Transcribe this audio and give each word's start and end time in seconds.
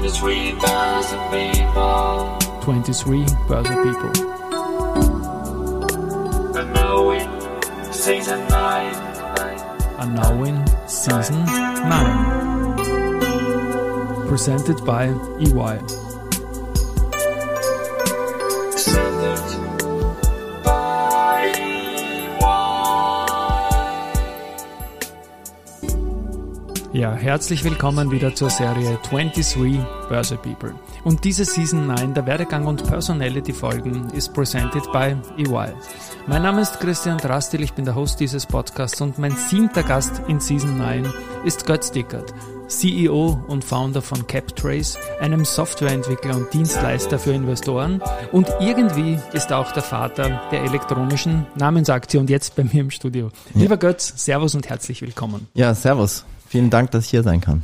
23 0.00 0.54
Börse 0.54 1.14
People. 1.30 2.38
23 2.62 3.26
Börse 3.46 3.76
People. 3.82 4.12
And 6.56 6.72
now 6.72 7.10
in 7.10 7.28
season 7.92 8.48
9. 8.48 8.94
And 9.98 10.14
now 10.14 10.42
in 10.42 10.64
season 10.88 11.44
9. 11.44 12.76
Presented 14.26 14.82
by 14.86 15.08
E 15.38 15.52
EY. 15.52 15.80
Ja, 27.00 27.14
herzlich 27.14 27.64
willkommen 27.64 28.10
wieder 28.10 28.34
zur 28.34 28.50
Serie 28.50 28.98
23 29.08 29.80
Börse 30.10 30.36
People. 30.36 30.74
Und 31.02 31.24
diese 31.24 31.46
Season 31.46 31.86
9 31.86 32.12
der 32.12 32.26
Werdegang 32.26 32.66
und 32.66 32.86
Personality 32.86 33.54
Folgen 33.54 34.10
ist 34.10 34.34
presented 34.34 34.82
by 34.92 35.16
EY. 35.38 35.72
Mein 36.26 36.42
Name 36.42 36.60
ist 36.60 36.78
Christian 36.78 37.16
Drastil, 37.16 37.62
ich 37.62 37.72
bin 37.72 37.86
der 37.86 37.94
Host 37.94 38.20
dieses 38.20 38.44
Podcasts 38.44 39.00
und 39.00 39.18
mein 39.18 39.34
siebter 39.34 39.82
Gast 39.82 40.20
in 40.28 40.40
Season 40.40 40.76
9 40.76 41.10
ist 41.46 41.64
Götz 41.64 41.90
Dickert, 41.90 42.34
CEO 42.68 43.42
und 43.48 43.64
Founder 43.64 44.02
von 44.02 44.26
CapTrace, 44.26 44.98
einem 45.22 45.46
Softwareentwickler 45.46 46.36
und 46.36 46.52
Dienstleister 46.52 47.18
für 47.18 47.32
Investoren 47.32 48.02
und 48.30 48.46
irgendwie 48.60 49.18
ist 49.32 49.50
er 49.50 49.60
auch 49.60 49.72
der 49.72 49.84
Vater 49.84 50.42
der 50.52 50.64
elektronischen 50.64 51.46
Namensaktie 51.54 52.20
und 52.20 52.28
jetzt 52.28 52.56
bei 52.56 52.64
mir 52.64 52.82
im 52.82 52.90
Studio. 52.90 53.30
Lieber 53.54 53.78
Götz, 53.78 54.12
Servus 54.22 54.54
und 54.54 54.68
herzlich 54.68 55.00
willkommen. 55.00 55.48
Ja, 55.54 55.74
servus. 55.74 56.26
Vielen 56.50 56.68
Dank, 56.68 56.90
dass 56.90 57.04
ich 57.04 57.10
hier 57.10 57.22
sein 57.22 57.40
kann. 57.40 57.62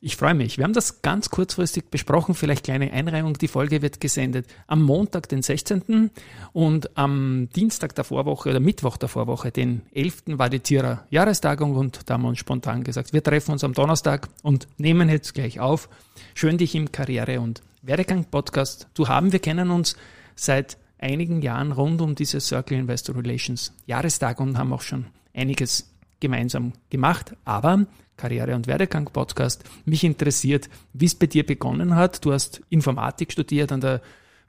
Ich 0.00 0.16
freue 0.16 0.34
mich. 0.34 0.58
Wir 0.58 0.64
haben 0.64 0.72
das 0.72 1.00
ganz 1.00 1.30
kurzfristig 1.30 1.90
besprochen. 1.90 2.34
Vielleicht 2.34 2.64
kleine 2.64 2.92
Einreihung. 2.92 3.34
Die 3.34 3.46
Folge 3.46 3.82
wird 3.82 4.00
gesendet 4.00 4.48
am 4.66 4.82
Montag, 4.82 5.28
den 5.28 5.42
16. 5.42 6.10
Und 6.52 6.98
am 6.98 7.48
Dienstag 7.54 7.94
der 7.94 8.02
Vorwoche 8.02 8.50
oder 8.50 8.58
Mittwoch 8.58 8.96
der 8.96 9.08
Vorwoche, 9.08 9.52
den 9.52 9.82
11. 9.92 10.24
war 10.38 10.50
die 10.50 10.58
Tierer 10.58 11.06
Jahrestagung 11.10 11.76
und 11.76 12.00
da 12.06 12.14
haben 12.14 12.22
wir 12.22 12.28
uns 12.30 12.40
spontan 12.40 12.82
gesagt, 12.82 13.12
wir 13.12 13.22
treffen 13.22 13.52
uns 13.52 13.62
am 13.62 13.74
Donnerstag 13.74 14.28
und 14.42 14.66
nehmen 14.76 15.08
jetzt 15.08 15.32
gleich 15.32 15.60
auf. 15.60 15.88
Schön 16.34 16.58
dich 16.58 16.74
im 16.74 16.90
Karriere- 16.90 17.40
und 17.40 17.62
Werdegang-Podcast 17.82 18.88
zu 18.92 19.06
haben. 19.06 19.30
Wir 19.30 19.38
kennen 19.38 19.70
uns 19.70 19.94
seit 20.34 20.78
einigen 20.98 21.42
Jahren 21.42 21.70
rund 21.70 22.00
um 22.00 22.16
diese 22.16 22.40
Circle 22.40 22.76
Investor 22.76 23.14
Relations 23.14 23.72
Jahrestagung 23.86 24.48
und 24.48 24.58
haben 24.58 24.72
auch 24.72 24.82
schon 24.82 25.06
einiges 25.32 25.92
gemeinsam 26.18 26.72
gemacht. 26.90 27.36
Aber 27.44 27.86
Karriere- 28.16 28.54
und 28.54 28.66
Werdegang-Podcast. 28.66 29.64
Mich 29.84 30.04
interessiert, 30.04 30.68
wie 30.92 31.06
es 31.06 31.14
bei 31.14 31.26
dir 31.26 31.44
begonnen 31.44 31.94
hat. 31.94 32.24
Du 32.24 32.32
hast 32.32 32.60
Informatik 32.68 33.32
studiert 33.32 33.72
an 33.72 33.80
der 33.80 34.00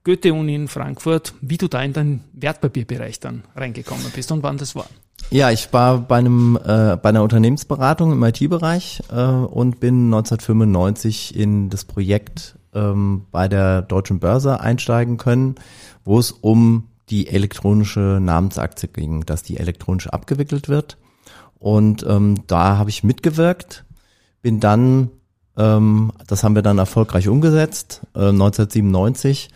Goethe-Uni 0.04 0.56
in 0.56 0.68
Frankfurt, 0.68 1.34
wie 1.42 1.58
du 1.58 1.68
da 1.68 1.82
in 1.84 1.94
den 1.94 2.22
Wertpapierbereich 2.34 3.20
dann 3.20 3.44
reingekommen 3.56 4.06
bist 4.16 4.32
und 4.32 4.42
wann 4.44 4.58
das 4.58 4.76
war. 4.76 4.88
Ja, 5.30 5.52
ich 5.52 5.74
war 5.74 6.00
bei 6.00 6.18
einem 6.18 6.58
äh, 6.64 6.96
bei 6.96 7.10
einer 7.10 7.24
Unternehmensberatung 7.24 8.14
im 8.14 8.24
IT-Bereich 8.24 9.02
äh, 9.12 9.22
und 9.22 9.80
bin 9.82 10.06
1995 10.06 11.36
in 11.36 11.70
das 11.70 11.84
Projekt 11.84 12.56
ähm, 12.74 13.26
bei 13.32 13.50
der 13.50 13.82
Deutschen 13.82 14.20
Börse 14.20 14.62
einsteigen 14.62 15.18
können, 15.18 15.56
wo 16.06 16.20
es 16.20 16.32
um 16.32 16.88
die 17.10 17.28
elektronische 17.28 18.20
Namensaktie 18.22 18.88
ging, 18.88 19.26
dass 19.26 19.44
die 19.44 19.58
elektronisch 19.58 20.08
abgewickelt 20.08 20.70
wird. 20.70 20.98
Und 21.60 22.06
ähm, 22.08 22.44
da 22.48 22.78
habe 22.78 22.90
ich 22.90 23.04
mitgewirkt, 23.04 23.86
bin 24.42 24.60
dann, 24.60 25.10
ähm, 25.58 26.12
das 26.28 26.44
haben 26.44 26.56
wir 26.56 26.62
dann 26.62 26.78
erfolgreich 26.78 27.28
umgesetzt, 27.28 28.02
äh, 28.16 28.30
1997. 28.30 29.50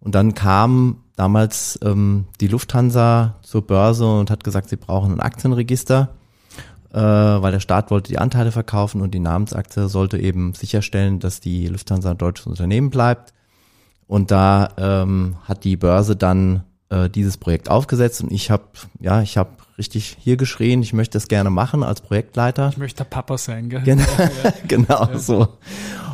Und 0.00 0.14
dann 0.14 0.34
kam 0.34 1.02
damals 1.16 1.78
ähm, 1.82 2.26
die 2.40 2.48
Lufthansa 2.48 3.36
zur 3.42 3.66
Börse 3.66 4.06
und 4.06 4.30
hat 4.30 4.44
gesagt, 4.44 4.70
sie 4.70 4.76
brauchen 4.76 5.12
ein 5.12 5.20
Aktienregister, 5.20 6.08
äh, 6.92 6.98
weil 6.98 7.52
der 7.52 7.60
Staat 7.60 7.90
wollte 7.90 8.10
die 8.10 8.18
Anteile 8.18 8.50
verkaufen 8.50 9.00
und 9.00 9.12
die 9.12 9.20
Namensaktie 9.20 9.88
sollte 9.88 10.18
eben 10.18 10.54
sicherstellen, 10.54 11.20
dass 11.20 11.40
die 11.40 11.68
Lufthansa 11.68 12.10
ein 12.10 12.18
deutsches 12.18 12.46
Unternehmen 12.46 12.90
bleibt. 12.90 13.32
Und 14.06 14.30
da 14.30 14.70
ähm, 14.76 15.36
hat 15.44 15.64
die 15.64 15.76
Börse 15.76 16.16
dann 16.16 16.64
äh, 16.88 17.08
dieses 17.08 17.36
Projekt 17.36 17.70
aufgesetzt 17.70 18.22
und 18.22 18.32
ich 18.32 18.50
habe 18.50 18.64
ja, 19.00 19.22
ich 19.22 19.36
habe 19.36 19.50
richtig 19.78 20.16
hier 20.20 20.36
geschrien, 20.36 20.82
ich 20.82 20.92
möchte 20.92 21.16
das 21.16 21.28
gerne 21.28 21.50
machen 21.50 21.82
als 21.82 22.00
Projektleiter. 22.00 22.70
Ich 22.70 22.78
möchte 22.78 23.04
Papa 23.04 23.38
sein, 23.38 23.68
gell? 23.68 23.82
Genau, 23.84 24.06
genau 24.68 25.18
so. 25.18 25.48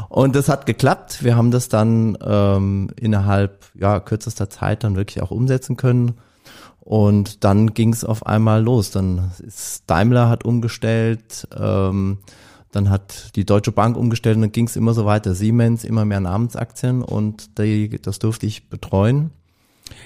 Und 0.09 0.35
das 0.35 0.49
hat 0.49 0.67
geklappt. 0.67 1.23
Wir 1.23 1.37
haben 1.37 1.51
das 1.51 1.69
dann 1.69 2.17
ähm, 2.25 2.91
innerhalb 2.97 3.67
ja, 3.75 4.01
kürzester 4.01 4.49
Zeit 4.49 4.85
dann 4.85 4.97
wirklich 4.97 5.23
auch 5.23 5.31
umsetzen 5.31 5.77
können. 5.77 6.15
Und 6.81 7.45
dann 7.45 7.75
ging 7.75 7.93
es 7.93 8.05
auf 8.05 8.25
einmal 8.27 8.63
los. 8.63 8.91
Dann 8.91 9.31
ist 9.47 9.83
Daimler 9.87 10.31
hat 10.31 10.47
umgestellt, 10.47 11.47
ähm, 11.55 12.19
dann 12.73 12.89
hat 12.89 13.37
die 13.37 13.45
Deutsche 13.45 13.73
Bank 13.73 13.97
umgestellt 13.97 14.37
und 14.37 14.43
dann 14.43 14.53
ging 14.53 14.67
es 14.67 14.77
immer 14.77 14.95
so 14.95 15.05
weiter. 15.05 15.35
Siemens, 15.35 15.85
immer 15.85 16.07
mehr 16.07 16.21
Namensaktien 16.21 17.03
und 17.03 17.59
die, 17.59 18.01
das 18.01 18.19
durfte 18.19 18.47
ich 18.47 18.71
betreuen. 18.71 19.31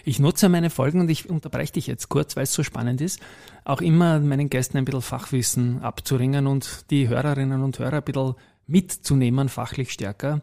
Ich 0.05 0.19
nutze 0.19 0.49
meine 0.49 0.71
Folgen 0.71 1.01
und 1.01 1.09
ich 1.11 1.29
unterbreche 1.31 1.75
dich 1.75 1.87
jetzt 1.87 2.09
kurz, 2.09 2.37
weil 2.37 2.45
es 2.45 2.53
so 2.53 2.63
spannend 2.63 3.01
ist, 3.01 3.21
auch 3.65 3.81
immer 3.81 4.19
meinen 4.21 4.51
Gästen 4.51 4.79
ein 4.79 4.85
bisschen 4.85 5.03
Fachwissen 5.03 5.83
abzuringen 5.83 6.47
und 6.47 6.91
die 6.91 7.09
Hörerinnen 7.09 7.63
und 7.63 7.79
Hörer 7.79 7.97
ein 7.99 8.03
bisschen 8.05 8.35
mitzunehmen, 8.67 9.49
fachlich 9.49 9.93
stärker. 9.93 10.41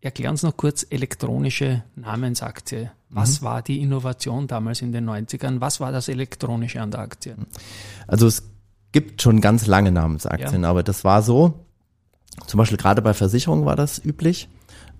Erklär 0.00 0.30
uns 0.30 0.42
noch 0.42 0.56
kurz 0.56 0.86
elektronische 0.88 1.82
Namensaktie. 1.96 2.90
Was 3.08 3.42
war 3.42 3.62
die 3.62 3.80
Innovation 3.80 4.46
damals 4.46 4.82
in 4.82 4.92
den 4.92 5.08
90ern? 5.08 5.60
Was 5.60 5.80
war 5.80 5.90
das 5.92 6.08
Elektronische 6.08 6.80
an 6.80 6.90
der 6.90 7.00
Aktie? 7.00 7.36
Also 8.06 8.26
es 8.26 8.42
gibt 8.92 9.22
schon 9.22 9.40
ganz 9.40 9.66
lange 9.66 9.92
Namensaktien, 9.92 10.62
Ja. 10.62 10.70
aber 10.70 10.82
das 10.82 11.04
war 11.04 11.22
so, 11.22 11.64
zum 12.46 12.58
Beispiel 12.58 12.78
gerade 12.78 13.02
bei 13.02 13.14
Versicherungen 13.14 13.64
war 13.64 13.76
das 13.76 14.04
üblich. 14.04 14.48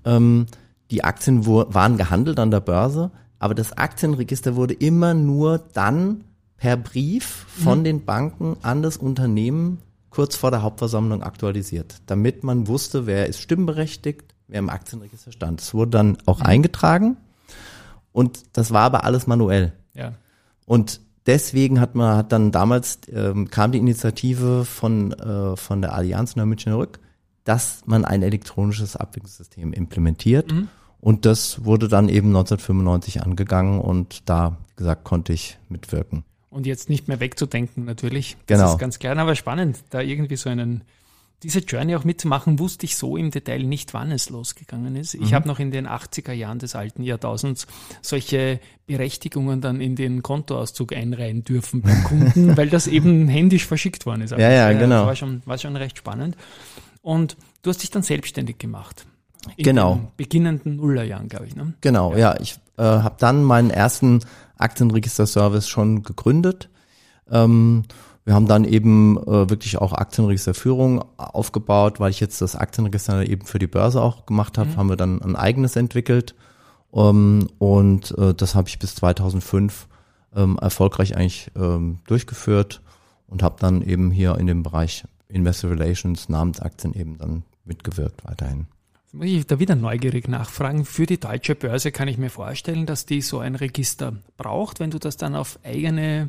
Ähm, 0.04 0.46
die 0.90 1.04
Aktien 1.04 1.44
waren 1.46 1.96
gehandelt 1.96 2.38
an 2.38 2.50
der 2.50 2.60
Börse, 2.60 3.10
aber 3.38 3.54
das 3.54 3.72
Aktienregister 3.72 4.56
wurde 4.56 4.74
immer 4.74 5.14
nur 5.14 5.58
dann 5.72 6.24
per 6.56 6.76
Brief 6.76 7.46
von 7.48 7.84
den 7.84 8.04
Banken 8.04 8.56
an 8.62 8.82
das 8.82 8.96
Unternehmen 8.96 9.78
kurz 10.10 10.36
vor 10.36 10.50
der 10.50 10.62
Hauptversammlung 10.62 11.22
aktualisiert, 11.22 11.96
damit 12.06 12.42
man 12.42 12.68
wusste, 12.68 13.06
wer 13.06 13.26
ist 13.26 13.40
stimmberechtigt, 13.40 14.34
wer 14.48 14.60
im 14.60 14.70
Aktienregister 14.70 15.32
stand. 15.32 15.60
Es 15.60 15.74
wurde 15.74 15.90
dann 15.90 16.18
auch 16.24 16.40
eingetragen 16.40 17.18
und 18.12 18.44
das 18.54 18.70
war 18.70 18.82
aber 18.82 19.04
alles 19.04 19.26
manuell. 19.26 19.74
Ja. 19.92 20.14
Und 20.64 21.00
deswegen 21.26 21.80
hat 21.80 21.94
man 21.94 22.16
hat 22.16 22.32
dann 22.32 22.52
damals 22.52 23.00
ähm, 23.12 23.50
kam 23.50 23.72
die 23.72 23.78
Initiative 23.78 24.64
von 24.64 25.12
äh, 25.12 25.56
von 25.56 25.82
der 25.82 25.94
Allianz 25.94 26.34
Münchner 26.36 26.78
Rück, 26.78 26.98
dass 27.44 27.82
man 27.84 28.06
ein 28.06 28.22
elektronisches 28.22 28.96
Abwicklungssystem 28.96 29.74
implementiert. 29.74 30.50
Und 31.00 31.24
das 31.24 31.64
wurde 31.64 31.88
dann 31.88 32.08
eben 32.08 32.28
1995 32.28 33.22
angegangen 33.22 33.80
und 33.80 34.28
da, 34.28 34.56
wie 34.70 34.76
gesagt, 34.78 35.04
konnte 35.04 35.32
ich 35.32 35.58
mitwirken. 35.68 36.24
Und 36.50 36.66
jetzt 36.66 36.88
nicht 36.88 37.06
mehr 37.06 37.20
wegzudenken, 37.20 37.84
natürlich. 37.84 38.36
Das 38.46 38.58
Genau. 38.58 38.72
ist 38.72 38.78
ganz 38.78 38.98
klar, 38.98 39.16
aber 39.18 39.34
spannend, 39.34 39.84
da 39.90 40.00
irgendwie 40.00 40.36
so 40.36 40.48
einen, 40.48 40.82
diese 41.42 41.58
Journey 41.58 41.94
auch 41.96 42.04
mitzumachen, 42.04 42.58
wusste 42.58 42.86
ich 42.86 42.96
so 42.96 43.16
im 43.18 43.30
Detail 43.30 43.62
nicht, 43.64 43.92
wann 43.92 44.10
es 44.10 44.30
losgegangen 44.30 44.96
ist. 44.96 45.12
Ich 45.14 45.34
habe 45.34 45.46
noch 45.46 45.58
in 45.58 45.70
den 45.70 45.86
80er 45.86 46.32
Jahren 46.32 46.58
des 46.58 46.74
alten 46.74 47.02
Jahrtausends 47.02 47.66
solche 48.00 48.58
Berechtigungen 48.86 49.60
dann 49.60 49.82
in 49.82 49.96
den 49.96 50.22
Kontoauszug 50.22 50.94
einreihen 50.94 51.44
dürfen 51.44 51.82
beim 51.82 52.02
Kunden, 52.04 52.56
weil 52.56 52.70
das 52.70 52.86
eben 52.86 53.28
händisch 53.28 53.66
verschickt 53.66 54.06
worden 54.06 54.22
ist. 54.22 54.30
Ja, 54.30 54.50
ja, 54.50 54.70
Das 54.72 54.80
genau. 54.80 55.04
war 55.06 55.14
schon, 55.14 55.42
war 55.44 55.58
schon 55.58 55.76
recht 55.76 55.98
spannend. 55.98 56.36
Und 57.02 57.36
du 57.62 57.70
hast 57.70 57.82
dich 57.82 57.90
dann 57.90 58.02
selbstständig 58.02 58.56
gemacht. 58.58 59.04
In 59.56 59.64
Genau. 59.64 59.94
den 59.94 60.08
beginnenden 60.16 60.76
Nullerjahren, 60.76 61.28
glaube 61.28 61.46
ich. 61.46 61.56
Ne? 61.56 61.74
Genau, 61.80 62.14
ja, 62.16 62.34
ich 62.40 62.58
äh, 62.76 62.82
habe 62.82 63.16
dann 63.18 63.44
meinen 63.44 63.70
ersten 63.70 64.20
Aktienregister-Service 64.58 65.68
schon 65.68 66.02
gegründet. 66.02 66.68
Ähm, 67.30 67.84
wir 68.24 68.34
haben 68.34 68.48
dann 68.48 68.64
eben 68.64 69.18
äh, 69.18 69.48
wirklich 69.48 69.78
auch 69.78 69.92
Aktienregisterführung 69.92 71.04
aufgebaut, 71.16 72.00
weil 72.00 72.10
ich 72.10 72.18
jetzt 72.18 72.42
das 72.42 72.56
Aktienregister 72.56 73.24
eben 73.24 73.46
für 73.46 73.60
die 73.60 73.68
Börse 73.68 74.02
auch 74.02 74.26
gemacht 74.26 74.58
habe, 74.58 74.76
haben 74.76 74.88
wir 74.88 74.96
dann 74.96 75.22
ein 75.22 75.36
eigenes 75.36 75.76
entwickelt. 75.76 76.34
Ähm, 76.92 77.48
und 77.58 78.16
äh, 78.18 78.34
das 78.34 78.54
habe 78.54 78.68
ich 78.68 78.78
bis 78.78 78.96
2005 78.96 79.86
ähm, 80.34 80.58
erfolgreich 80.60 81.16
eigentlich 81.16 81.50
ähm, 81.56 82.00
durchgeführt 82.06 82.82
und 83.28 83.42
habe 83.42 83.56
dann 83.60 83.82
eben 83.82 84.10
hier 84.10 84.36
in 84.38 84.46
dem 84.46 84.62
Bereich 84.62 85.04
Investor 85.28 85.70
Relations, 85.70 86.28
Namensaktien 86.28 86.94
eben 86.94 87.18
dann 87.18 87.44
mitgewirkt 87.64 88.24
weiterhin. 88.24 88.66
Muss 89.16 89.26
ich 89.26 89.46
da 89.46 89.58
wieder 89.58 89.76
neugierig 89.76 90.28
nachfragen. 90.28 90.84
Für 90.84 91.06
die 91.06 91.18
deutsche 91.18 91.54
Börse 91.54 91.90
kann 91.90 92.06
ich 92.06 92.18
mir 92.18 92.28
vorstellen, 92.28 92.84
dass 92.84 93.06
die 93.06 93.22
so 93.22 93.38
ein 93.38 93.54
Register 93.54 94.12
braucht, 94.36 94.78
wenn 94.78 94.90
du 94.90 94.98
das 94.98 95.16
dann 95.16 95.34
auf 95.34 95.58
eigene 95.64 96.28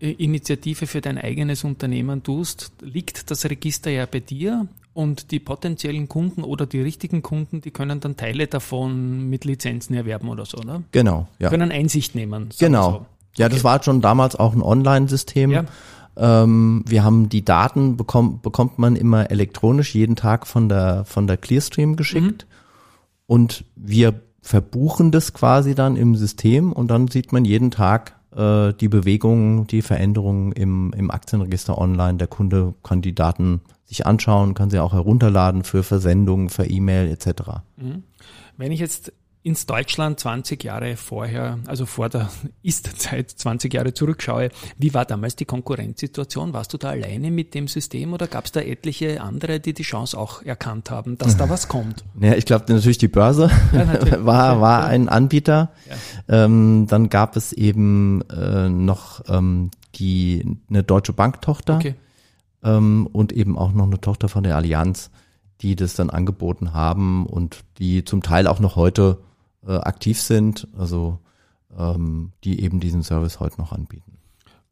äh, 0.00 0.12
Initiative 0.12 0.86
für 0.86 1.02
dein 1.02 1.18
eigenes 1.18 1.62
Unternehmen 1.62 2.22
tust, 2.22 2.72
liegt 2.80 3.30
das 3.30 3.44
Register 3.44 3.90
ja 3.90 4.06
bei 4.06 4.20
dir 4.20 4.66
und 4.94 5.30
die 5.30 5.40
potenziellen 5.40 6.08
Kunden 6.08 6.42
oder 6.42 6.64
die 6.64 6.80
richtigen 6.80 7.20
Kunden, 7.20 7.60
die 7.60 7.70
können 7.70 8.00
dann 8.00 8.16
Teile 8.16 8.46
davon 8.46 9.28
mit 9.28 9.44
Lizenzen 9.44 9.94
erwerben 9.94 10.30
oder 10.30 10.46
so, 10.46 10.58
ne? 10.58 10.84
Genau, 10.92 11.28
ja. 11.38 11.50
Können 11.50 11.70
Einsicht 11.70 12.14
nehmen. 12.14 12.48
Genau. 12.58 12.90
so. 12.90 13.06
Ja, 13.36 13.48
das 13.50 13.62
war 13.62 13.82
schon 13.82 14.00
damals 14.00 14.36
auch 14.36 14.54
ein 14.54 14.62
Online-System. 14.62 15.50
Ja. 15.50 15.64
Ähm, 16.20 16.84
wir 16.86 17.02
haben 17.02 17.30
die 17.30 17.44
Daten 17.44 17.96
bekommt, 17.96 18.42
bekommt 18.42 18.78
man 18.78 18.94
immer 18.94 19.30
elektronisch 19.30 19.94
jeden 19.94 20.16
Tag 20.16 20.46
von 20.46 20.68
der 20.68 21.06
von 21.06 21.26
der 21.26 21.38
Clearstream 21.38 21.96
geschickt 21.96 22.46
und 23.26 23.64
wir 23.74 24.20
verbuchen 24.42 25.12
das 25.12 25.32
quasi 25.32 25.74
dann 25.74 25.96
im 25.96 26.16
System 26.16 26.72
und 26.72 26.90
dann 26.90 27.08
sieht 27.08 27.32
man 27.32 27.46
jeden 27.46 27.70
Tag 27.70 28.16
äh, 28.36 28.74
die 28.74 28.88
Bewegungen, 28.88 29.66
die 29.66 29.80
Veränderungen 29.80 30.52
im, 30.52 30.92
im 30.94 31.10
Aktienregister 31.10 31.78
online. 31.78 32.18
Der 32.18 32.26
Kunde 32.26 32.74
kann 32.82 33.00
die 33.00 33.14
Daten 33.14 33.62
sich 33.86 34.06
anschauen, 34.06 34.54
kann 34.54 34.70
sie 34.70 34.78
auch 34.78 34.92
herunterladen 34.92 35.64
für 35.64 35.82
Versendungen, 35.82 36.50
für 36.50 36.66
E-Mail 36.66 37.08
etc. 37.10 37.62
Wenn 38.56 38.72
ich 38.72 38.80
jetzt 38.80 39.12
ins 39.42 39.64
Deutschland 39.64 40.20
20 40.20 40.62
Jahre 40.64 40.96
vorher, 40.96 41.58
also 41.66 41.86
vor 41.86 42.10
der 42.10 42.28
Ist-Zeit 42.62 43.30
20 43.30 43.72
Jahre 43.72 43.94
zurückschaue, 43.94 44.50
wie 44.76 44.92
war 44.92 45.06
damals 45.06 45.34
die 45.36 45.46
Konkurrenzsituation? 45.46 46.52
Warst 46.52 46.72
du 46.74 46.78
da 46.78 46.90
alleine 46.90 47.30
mit 47.30 47.54
dem 47.54 47.66
System 47.66 48.12
oder 48.12 48.26
gab 48.26 48.44
es 48.44 48.52
da 48.52 48.60
etliche 48.60 49.20
andere, 49.22 49.58
die 49.58 49.72
die 49.72 49.82
Chance 49.82 50.18
auch 50.18 50.42
erkannt 50.42 50.90
haben, 50.90 51.16
dass 51.16 51.36
da 51.38 51.48
was 51.48 51.68
kommt? 51.68 52.04
Ja, 52.20 52.34
ich 52.34 52.44
glaube 52.44 52.70
natürlich 52.72 52.98
die 52.98 53.08
Börse 53.08 53.50
Ja, 53.72 53.84
natürlich. 53.86 54.24
war, 54.24 54.60
war 54.60 54.84
ein 54.84 55.08
Anbieter. 55.08 55.70
Ähm, 56.28 56.86
dann 56.88 57.08
gab 57.08 57.36
es 57.36 57.52
eben 57.54 58.22
äh, 58.30 58.68
noch 58.68 59.22
ähm, 59.28 59.70
die 59.94 60.58
eine 60.68 60.82
Deutsche 60.82 61.12
Bank-Tochter 61.14 61.76
Okay. 61.76 61.94
ähm, 62.62 63.08
und 63.10 63.32
eben 63.32 63.56
auch 63.56 63.72
noch 63.72 63.86
eine 63.86 64.00
Tochter 64.00 64.28
von 64.28 64.42
der 64.44 64.56
Allianz, 64.56 65.10
die 65.62 65.76
das 65.76 65.94
dann 65.94 66.10
angeboten 66.10 66.74
haben 66.74 67.24
und 67.26 67.64
die 67.78 68.04
zum 68.04 68.22
Teil 68.22 68.46
auch 68.46 68.60
noch 68.60 68.76
heute 68.76 69.18
äh, 69.66 69.72
aktiv 69.72 70.20
sind, 70.20 70.68
also 70.78 71.18
ähm, 71.78 72.32
die 72.44 72.62
eben 72.62 72.80
diesen 72.80 73.02
Service 73.02 73.40
heute 73.40 73.60
noch 73.60 73.72
anbieten. 73.72 74.12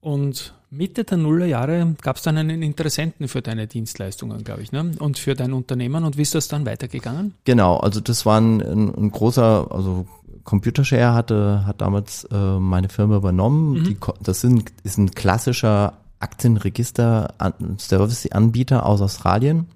Und 0.01 0.55
Mitte 0.71 1.03
der 1.05 1.19
Nullerjahre 1.19 1.97
gab 2.01 2.17
es 2.17 2.23
dann 2.23 2.39
einen 2.39 2.63
Interessenten 2.63 3.27
für 3.27 3.43
deine 3.43 3.67
Dienstleistungen, 3.67 4.45
glaube 4.45 4.63
ich, 4.63 4.71
ne? 4.71 4.93
Und 4.99 5.19
für 5.19 5.35
dein 5.35 5.53
Unternehmen. 5.53 6.05
Und 6.05 6.17
wie 6.17 6.23
ist 6.23 6.37
das 6.37 6.47
dann 6.47 6.65
weitergegangen? 6.67 7.35
Genau, 7.45 7.79
also 7.79 7.99
das 8.01 8.25
war 8.25 8.41
ein, 8.41 8.61
ein, 8.61 9.11
großer, 9.11 9.67
also 9.71 10.07
Computershare 10.45 11.15
hatte, 11.15 11.67
hat 11.67 11.81
damals 11.81 12.25
äh, 12.31 12.59
meine 12.59 12.89
Firma 12.89 13.17
übernommen. 13.17 13.83
Die, 13.85 13.97
ko- 13.97 14.15
das 14.23 14.41
sind, 14.41 14.71
ist 14.85 14.99
ein 14.99 15.11
klassischer 15.11 15.95
Aktienregister-Service-Anbieter 16.21 18.87
aus 18.87 19.01
Australien. 19.01 19.67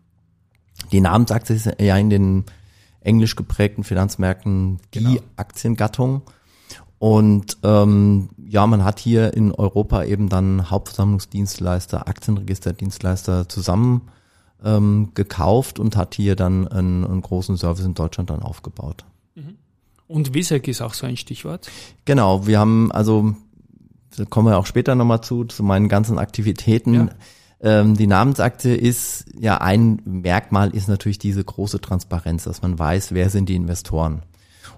Die 0.92 1.00
Namensaktie 1.00 1.56
ist 1.56 1.68
ja 1.80 1.96
in 1.96 2.10
den 2.10 2.44
englisch 3.04 3.36
geprägten 3.36 3.84
Finanzmärkten 3.84 4.78
die 4.94 4.98
Genau. 4.98 5.20
Aktiengattung. 5.36 6.22
Und 6.98 7.58
ähm, 7.64 8.28
ja, 8.46 8.66
man 8.66 8.84
hat 8.84 9.00
hier 9.00 9.34
in 9.34 9.50
Europa 9.52 10.04
eben 10.04 10.28
dann 10.28 10.70
Hauptversammlungsdienstleister, 10.70 12.06
Aktienregisterdienstleister 12.06 13.48
zusammen 13.48 14.02
ähm, 14.64 15.10
gekauft 15.14 15.80
und 15.80 15.96
hat 15.96 16.14
hier 16.14 16.36
dann 16.36 16.68
einen, 16.68 17.04
einen 17.04 17.22
großen 17.22 17.56
Service 17.56 17.84
in 17.84 17.94
Deutschland 17.94 18.30
dann 18.30 18.42
aufgebaut. 18.42 19.04
Und 20.06 20.34
Wisek 20.34 20.68
ist 20.68 20.82
auch 20.82 20.92
so 20.92 21.06
ein 21.06 21.16
Stichwort. 21.16 21.70
Genau, 22.04 22.46
wir 22.46 22.58
haben 22.58 22.92
also, 22.92 23.34
da 24.14 24.26
kommen 24.26 24.48
wir 24.48 24.58
auch 24.58 24.66
später 24.66 24.94
nochmal 24.94 25.22
zu, 25.22 25.44
zu 25.44 25.62
meinen 25.62 25.88
ganzen 25.88 26.18
Aktivitäten. 26.18 26.94
Ja. 26.94 27.08
Ähm, 27.62 27.96
die 27.96 28.08
Namensakte 28.08 28.74
ist, 28.74 29.26
ja, 29.38 29.58
ein 29.58 30.02
Merkmal 30.04 30.74
ist 30.74 30.88
natürlich 30.88 31.18
diese 31.18 31.44
große 31.44 31.80
Transparenz, 31.80 32.44
dass 32.44 32.60
man 32.60 32.78
weiß, 32.78 33.12
wer 33.12 33.30
sind 33.30 33.48
die 33.48 33.54
Investoren. 33.54 34.22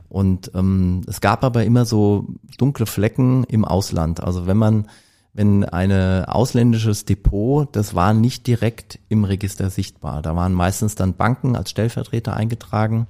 Und 0.08 0.52
ähm, 0.54 1.02
es 1.06 1.20
gab 1.20 1.42
aber 1.44 1.64
immer 1.64 1.86
so 1.86 2.26
dunkle 2.58 2.86
Flecken 2.86 3.44
im 3.44 3.64
Ausland. 3.64 4.22
Also 4.22 4.46
wenn 4.46 4.58
man, 4.58 4.88
wenn 5.32 5.64
eine 5.64 6.26
ausländisches 6.28 7.04
Depot, 7.04 7.74
das 7.74 7.94
war 7.94 8.14
nicht 8.14 8.46
direkt 8.46 9.00
im 9.08 9.24
Register 9.24 9.70
sichtbar. 9.70 10.22
Da 10.22 10.36
waren 10.36 10.52
meistens 10.52 10.94
dann 10.94 11.16
Banken 11.16 11.56
als 11.56 11.70
Stellvertreter 11.70 12.36
eingetragen. 12.36 13.08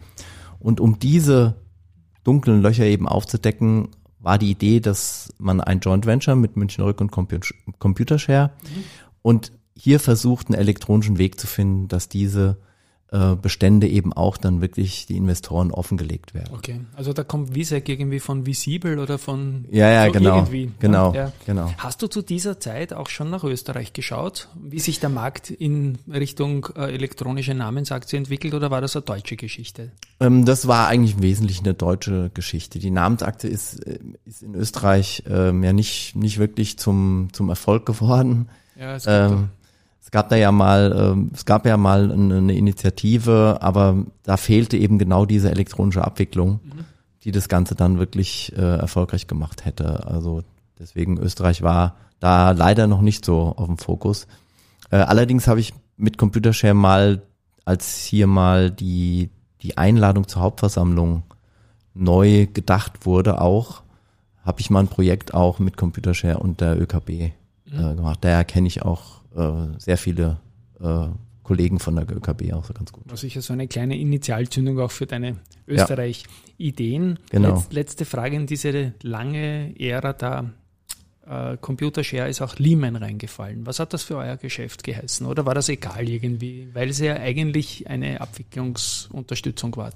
Und 0.61 0.81
um 0.81 0.99
diese 0.99 1.56
dunklen 2.23 2.62
Löcher 2.62 2.85
eben 2.85 3.06
aufzudecken, 3.06 3.88
war 4.19 4.38
die 4.38 4.53
Idee, 4.53 4.81
dass 4.81 5.35
man 5.37 5.61
ein 5.61 5.81
Joint 5.81 6.06
Venture 6.06 6.37
mit 6.37 6.56
München 6.56 6.85
Rück 6.85 7.03
und 7.03 7.12
Compu- 7.12 7.53
Computershare 7.79 8.53
und 9.21 9.53
hier 9.76 10.00
versucht, 10.00 10.49
einen 10.49 10.59
elektronischen 10.59 11.19
Weg 11.19 11.38
zu 11.41 11.47
finden, 11.47 11.88
dass 11.88 12.09
diese 12.09 12.56
äh, 13.11 13.35
Bestände 13.37 13.87
eben 13.87 14.12
auch 14.12 14.37
dann 14.37 14.61
wirklich 14.61 15.06
die 15.06 15.17
Investoren 15.17 15.71
offengelegt 15.71 16.32
werden. 16.35 16.55
Okay. 16.55 16.81
Also 16.97 17.12
da 17.12 17.23
kommt 17.23 17.55
Wisek 17.55 17.88
irgendwie 17.88 18.19
von 18.19 18.47
Visibel 18.47 18.99
oder 18.99 19.19
von 19.19 19.67
Ja, 19.71 19.88
ja, 19.91 20.06
so 20.06 20.12
genau. 20.12 20.37
irgendwie. 20.38 20.71
Genau, 20.81 21.12
Ja. 21.15 21.32
genau. 21.47 21.73
Hast 21.79 22.03
du 22.03 22.06
zu 22.09 22.23
dieser 22.23 22.59
Zeit 22.61 22.93
auch 22.93 23.09
schon 23.09 23.31
nach 23.31 23.44
Österreich 23.44 23.93
geschaut, 23.93 24.49
wie 24.61 24.79
sich 24.81 25.00
der 25.00 25.11
Markt 25.11 25.50
in 25.50 25.99
Richtung 26.11 26.67
äh, 26.76 26.93
elektronische 26.93 27.55
Namensaktie 27.55 28.17
entwickelt 28.17 28.55
oder 28.55 28.71
war 28.71 28.81
das 28.81 28.97
eine 28.97 29.05
deutsche 29.05 29.37
Geschichte? 29.37 29.93
Ähm, 30.19 30.44
das 30.44 30.67
war 30.67 30.88
eigentlich 30.88 31.15
im 31.17 31.23
Wesentlichen 31.23 31.65
eine 31.67 31.75
deutsche 31.75 32.31
Geschichte. 32.32 32.79
Die 32.79 32.91
Namensakte 32.91 33.49
ist, 33.49 33.87
äh, 33.87 33.99
ist 34.25 34.43
in 34.43 34.55
Österreich 34.55 35.25
ähm, 35.29 35.62
ja 35.62 35.73
nicht, 35.73 36.17
nicht 36.17 36.38
wirklich 36.38 36.79
zum, 36.79 37.29
zum 37.32 37.49
Erfolg 37.49 37.87
geworden. 37.87 38.49
Ja, 38.76 38.97
es 38.97 39.05
gibt 39.05 39.15
Ähm, 39.15 39.49
es 40.05 40.11
gab 40.11 40.29
da 40.29 40.37
ja 40.37 40.53
mal, 40.53 40.95
ähm, 40.97 41.31
es 41.33 41.47
gab 41.47 41.65
ja 41.65 41.79
mal 41.79 42.12
eine, 42.12 42.55
Initiative, 42.55 43.59
aber 43.61 44.05
da 44.23 44.37
fehlte 44.37 44.77
eben 44.77 44.99
genau 44.99 45.25
diese 45.25 45.51
elektronische 45.51 46.05
Abwicklung, 46.05 46.61
die 47.25 47.33
das 47.33 47.49
Ganze 47.49 47.75
dann 47.75 47.99
wirklich 47.99 48.53
äh, 48.55 48.61
erfolgreich 48.61 49.27
gemacht 49.27 49.65
hätte. 49.65 50.06
Also 50.06 50.43
deswegen 50.79 51.19
Österreich 51.19 51.62
war 51.62 51.97
da 52.21 52.51
leider 52.51 52.87
noch 52.87 53.01
nicht 53.01 53.25
so 53.25 53.55
auf 53.56 53.67
dem 53.67 53.79
Fokus. 53.79 54.27
Äh, 54.91 54.97
allerdings 54.97 55.49
habe 55.49 55.61
ich 55.61 55.73
mit 55.97 56.19
Computershare 56.19 56.75
mal, 56.75 57.23
als 57.65 58.05
hier 58.05 58.27
mal 58.27 58.71
die 58.71 59.31
die 59.65 59.79
Einladung 59.79 60.29
zur 60.29 60.43
Hauptversammlung 60.43 61.23
neu 61.95 62.47
gedacht 62.53 63.07
wurde, 63.07 63.41
auch 63.41 63.83
habe 64.45 64.61
ich 64.61 64.69
mal 64.69 64.81
ein 64.81 64.89
Projekt 64.89 65.33
auch 65.33 65.59
mit 65.59 65.79
Computershare 65.79 66.39
und 66.39 66.61
der 66.61 66.79
ÖKB 66.79 67.09
äh, 67.11 67.33
gemacht. 67.71 68.19
Daher 68.21 68.45
kenne 68.45 68.69
ich 68.69 68.83
auch 68.83 69.13
äh, 69.35 69.79
sehr 69.79 69.99
viele 69.99 70.41
äh, 70.81 71.07
Kollegen 71.43 71.79
von 71.79 71.97
der 71.97 72.11
ÖKB 72.11 72.53
auch 72.55 72.65
so 72.65 72.73
ganz 72.73 72.91
gut. 72.93 73.05
war 73.09 73.17
sicher 73.17 73.43
so 73.43 73.53
eine 73.53 73.69
kleine 73.69 73.99
Initialzündung 73.99 74.81
auch 74.81 74.91
für 74.91 75.07
deine 75.07 75.37
Österreich-Ideen. 75.69 77.19
Genau. 77.31 77.55
Letz, 77.55 77.67
letzte 77.71 78.05
Frage 78.05 78.37
in 78.37 78.47
diese 78.47 78.95
lange 79.03 79.79
Ära 79.79 80.14
da. 80.14 80.50
Äh, 81.26 81.57
Computershare 81.59 82.28
ist 82.28 82.43
auch 82.43 82.59
Lehman 82.59 82.97
reingefallen. 82.97 83.64
Was 83.66 83.78
hat 83.78 83.95
das 83.95 84.02
für 84.02 84.16
euer 84.19 84.37
Geschäft 84.37 84.85
geheißen? 84.85 85.26
Oder 85.26 85.47
war 85.47 85.54
das 85.54 85.71
egal 85.71 86.07
irgendwie? 86.07 86.69
Weil 86.75 86.90
es 86.90 86.99
ja 86.99 87.14
eigentlich 87.14 87.88
eine 87.88 88.21
Abwicklungsunterstützung 88.21 89.75
war. 89.76 89.90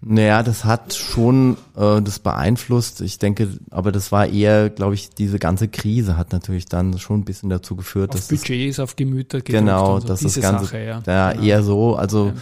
Naja, 0.00 0.42
das 0.42 0.64
hat 0.64 0.94
schon 0.94 1.56
äh, 1.76 2.00
das 2.00 2.18
beeinflusst. 2.20 3.00
Ich 3.00 3.18
denke, 3.18 3.48
aber 3.70 3.90
das 3.92 4.12
war 4.12 4.26
eher, 4.26 4.70
glaube 4.70 4.94
ich, 4.94 5.10
diese 5.10 5.38
ganze 5.38 5.68
Krise 5.68 6.16
hat 6.16 6.32
natürlich 6.32 6.66
dann 6.66 6.98
schon 6.98 7.20
ein 7.20 7.24
bisschen 7.24 7.50
dazu 7.50 7.74
geführt, 7.76 8.10
Auf 8.10 8.16
dass 8.16 8.28
das 8.28 8.38
Budgets, 8.40 8.78
auf 8.78 8.94
Gemüter 8.96 9.40
Genau, 9.40 9.98
so. 10.00 10.06
das 10.06 10.20
diese 10.20 10.40
ist 10.40 10.42
Ganze, 10.44 10.66
Sache, 10.66 10.78
ja. 10.84 11.02
ja, 11.06 11.32
Genau. 11.32 11.44
eher 11.44 11.62
so, 11.62 11.96
also 11.96 12.26
Ja. 12.28 12.34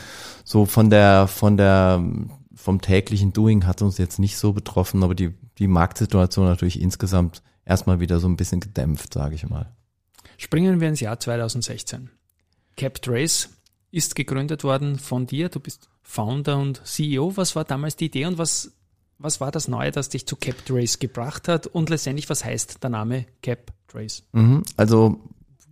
so 0.44 0.66
von 0.66 0.90
der, 0.90 1.26
von 1.26 1.56
der, 1.56 2.02
vom 2.54 2.80
täglichen 2.82 3.32
Doing 3.32 3.66
hat 3.66 3.80
uns 3.80 3.96
jetzt 3.96 4.18
nicht 4.18 4.36
so 4.36 4.52
betroffen, 4.52 5.02
aber 5.02 5.14
die, 5.14 5.30
die 5.58 5.68
Marktsituation 5.68 6.44
natürlich 6.46 6.80
insgesamt 6.80 7.42
erstmal 7.70 8.00
wieder 8.00 8.18
so 8.20 8.28
ein 8.28 8.36
bisschen 8.36 8.60
gedämpft, 8.60 9.14
sage 9.14 9.36
ich 9.36 9.48
mal. 9.48 9.74
Springen 10.36 10.80
wir 10.80 10.88
ins 10.88 11.00
Jahr 11.00 11.18
2016. 11.18 12.10
CapTrace 12.76 13.50
ist 13.90 14.14
gegründet 14.14 14.64
worden 14.64 14.98
von 14.98 15.26
dir. 15.26 15.48
Du 15.48 15.60
bist 15.60 15.88
Founder 16.02 16.58
und 16.58 16.84
CEO. 16.84 17.36
Was 17.36 17.56
war 17.56 17.64
damals 17.64 17.96
die 17.96 18.06
Idee 18.06 18.26
und 18.26 18.38
was, 18.38 18.72
was 19.18 19.40
war 19.40 19.50
das 19.50 19.68
Neue, 19.68 19.90
das 19.90 20.08
dich 20.08 20.26
zu 20.26 20.36
CapTrace 20.36 20.98
gebracht 20.98 21.48
hat? 21.48 21.66
Und 21.66 21.90
letztendlich, 21.90 22.28
was 22.28 22.44
heißt 22.44 22.82
der 22.82 22.90
Name 22.90 23.26
CapTrace? 23.42 24.24
Mhm. 24.32 24.62
Also 24.76 25.20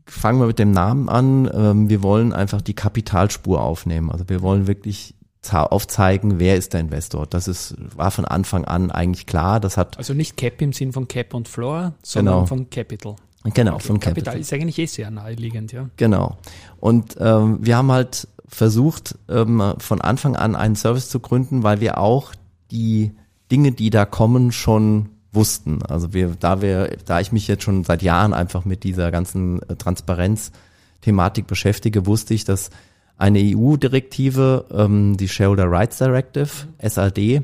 fangen 0.07 0.41
wir 0.41 0.47
mit 0.47 0.59
dem 0.59 0.71
Namen 0.71 1.09
an. 1.09 1.51
Ähm, 1.53 1.89
wir 1.89 2.03
wollen 2.03 2.33
einfach 2.33 2.63
die 2.63 2.75
Kapitalspur 2.75 3.61
aufnehmen. 3.61 4.11
Also 4.11 4.29
wir 4.29 4.43
wollen 4.43 4.67
wirklich 4.67 5.15
aufzeigen, 5.53 6.39
wer 6.39 6.57
ist 6.57 6.73
der 6.73 6.81
Investor. 6.81 7.27
Das 7.27 7.49
ist, 7.49 7.75
war 7.97 8.11
von 8.11 8.25
Anfang 8.25 8.65
an 8.65 8.91
eigentlich 8.91 9.27
klar. 9.27 9.61
Das 9.61 9.77
hat, 9.77 9.97
Also 9.99 10.13
nicht 10.15 10.37
Cap 10.37 10.61
im 10.61 10.73
Sinn 10.73 10.93
von 10.93 11.09
Cap 11.09 11.33
und 11.35 11.49
Floor, 11.49 11.95
sondern 12.03 12.35
Genau. 12.35 12.47
von 12.47 12.71
Capital. 12.71 13.17
genau, 13.55 13.79
von 13.79 13.99
Kapital 14.01 14.35
Capital. 14.35 14.41
ist 14.41 14.53
eigentlich 14.53 14.79
eh 14.79 14.87
sehr 14.87 15.11
naheliegend, 15.11 15.73
ja. 15.73 15.89
Genau. 15.97 16.37
Und 16.81 17.17
ähm, 17.21 17.59
wir 17.61 17.77
haben 17.77 17.91
halt 17.93 18.29
versucht, 18.47 19.17
ähm, 19.29 19.75
von 19.79 20.01
Anfang 20.01 20.37
an 20.37 20.57
einen 20.57 20.77
Service 20.77 21.09
zu 21.09 21.21
gründen, 21.21 21.63
weil 21.63 21.81
wir 21.81 21.99
auch 21.99 22.33
die 22.71 23.13
Dinge, 23.51 23.73
die 23.73 23.91
da 23.91 24.05
kommen, 24.05 24.53
schon 24.53 25.11
wussten. 25.33 25.83
Also 25.83 26.13
wir, 26.15 26.35
da 26.39 26.61
wir, 26.63 26.97
da 27.07 27.21
ich 27.21 27.33
mich 27.33 27.47
jetzt 27.49 27.63
schon 27.63 27.85
seit 27.85 28.03
Jahren 28.03 28.33
einfach 28.35 28.65
mit 28.65 28.83
dieser 28.85 29.11
ganzen 29.11 29.63
äh, 29.69 29.77
Transparenz-Thematik 29.77 31.47
beschäftige, 31.47 32.07
wusste 32.07 32.35
ich, 32.35 32.45
dass 32.45 32.71
eine 33.19 33.41
EU-Direktive, 33.41 34.65
ähm, 34.71 35.17
die 35.17 35.29
Shareholder 35.29 35.71
Rights 35.71 35.99
Directive, 35.99 36.51
SRD, 36.79 37.43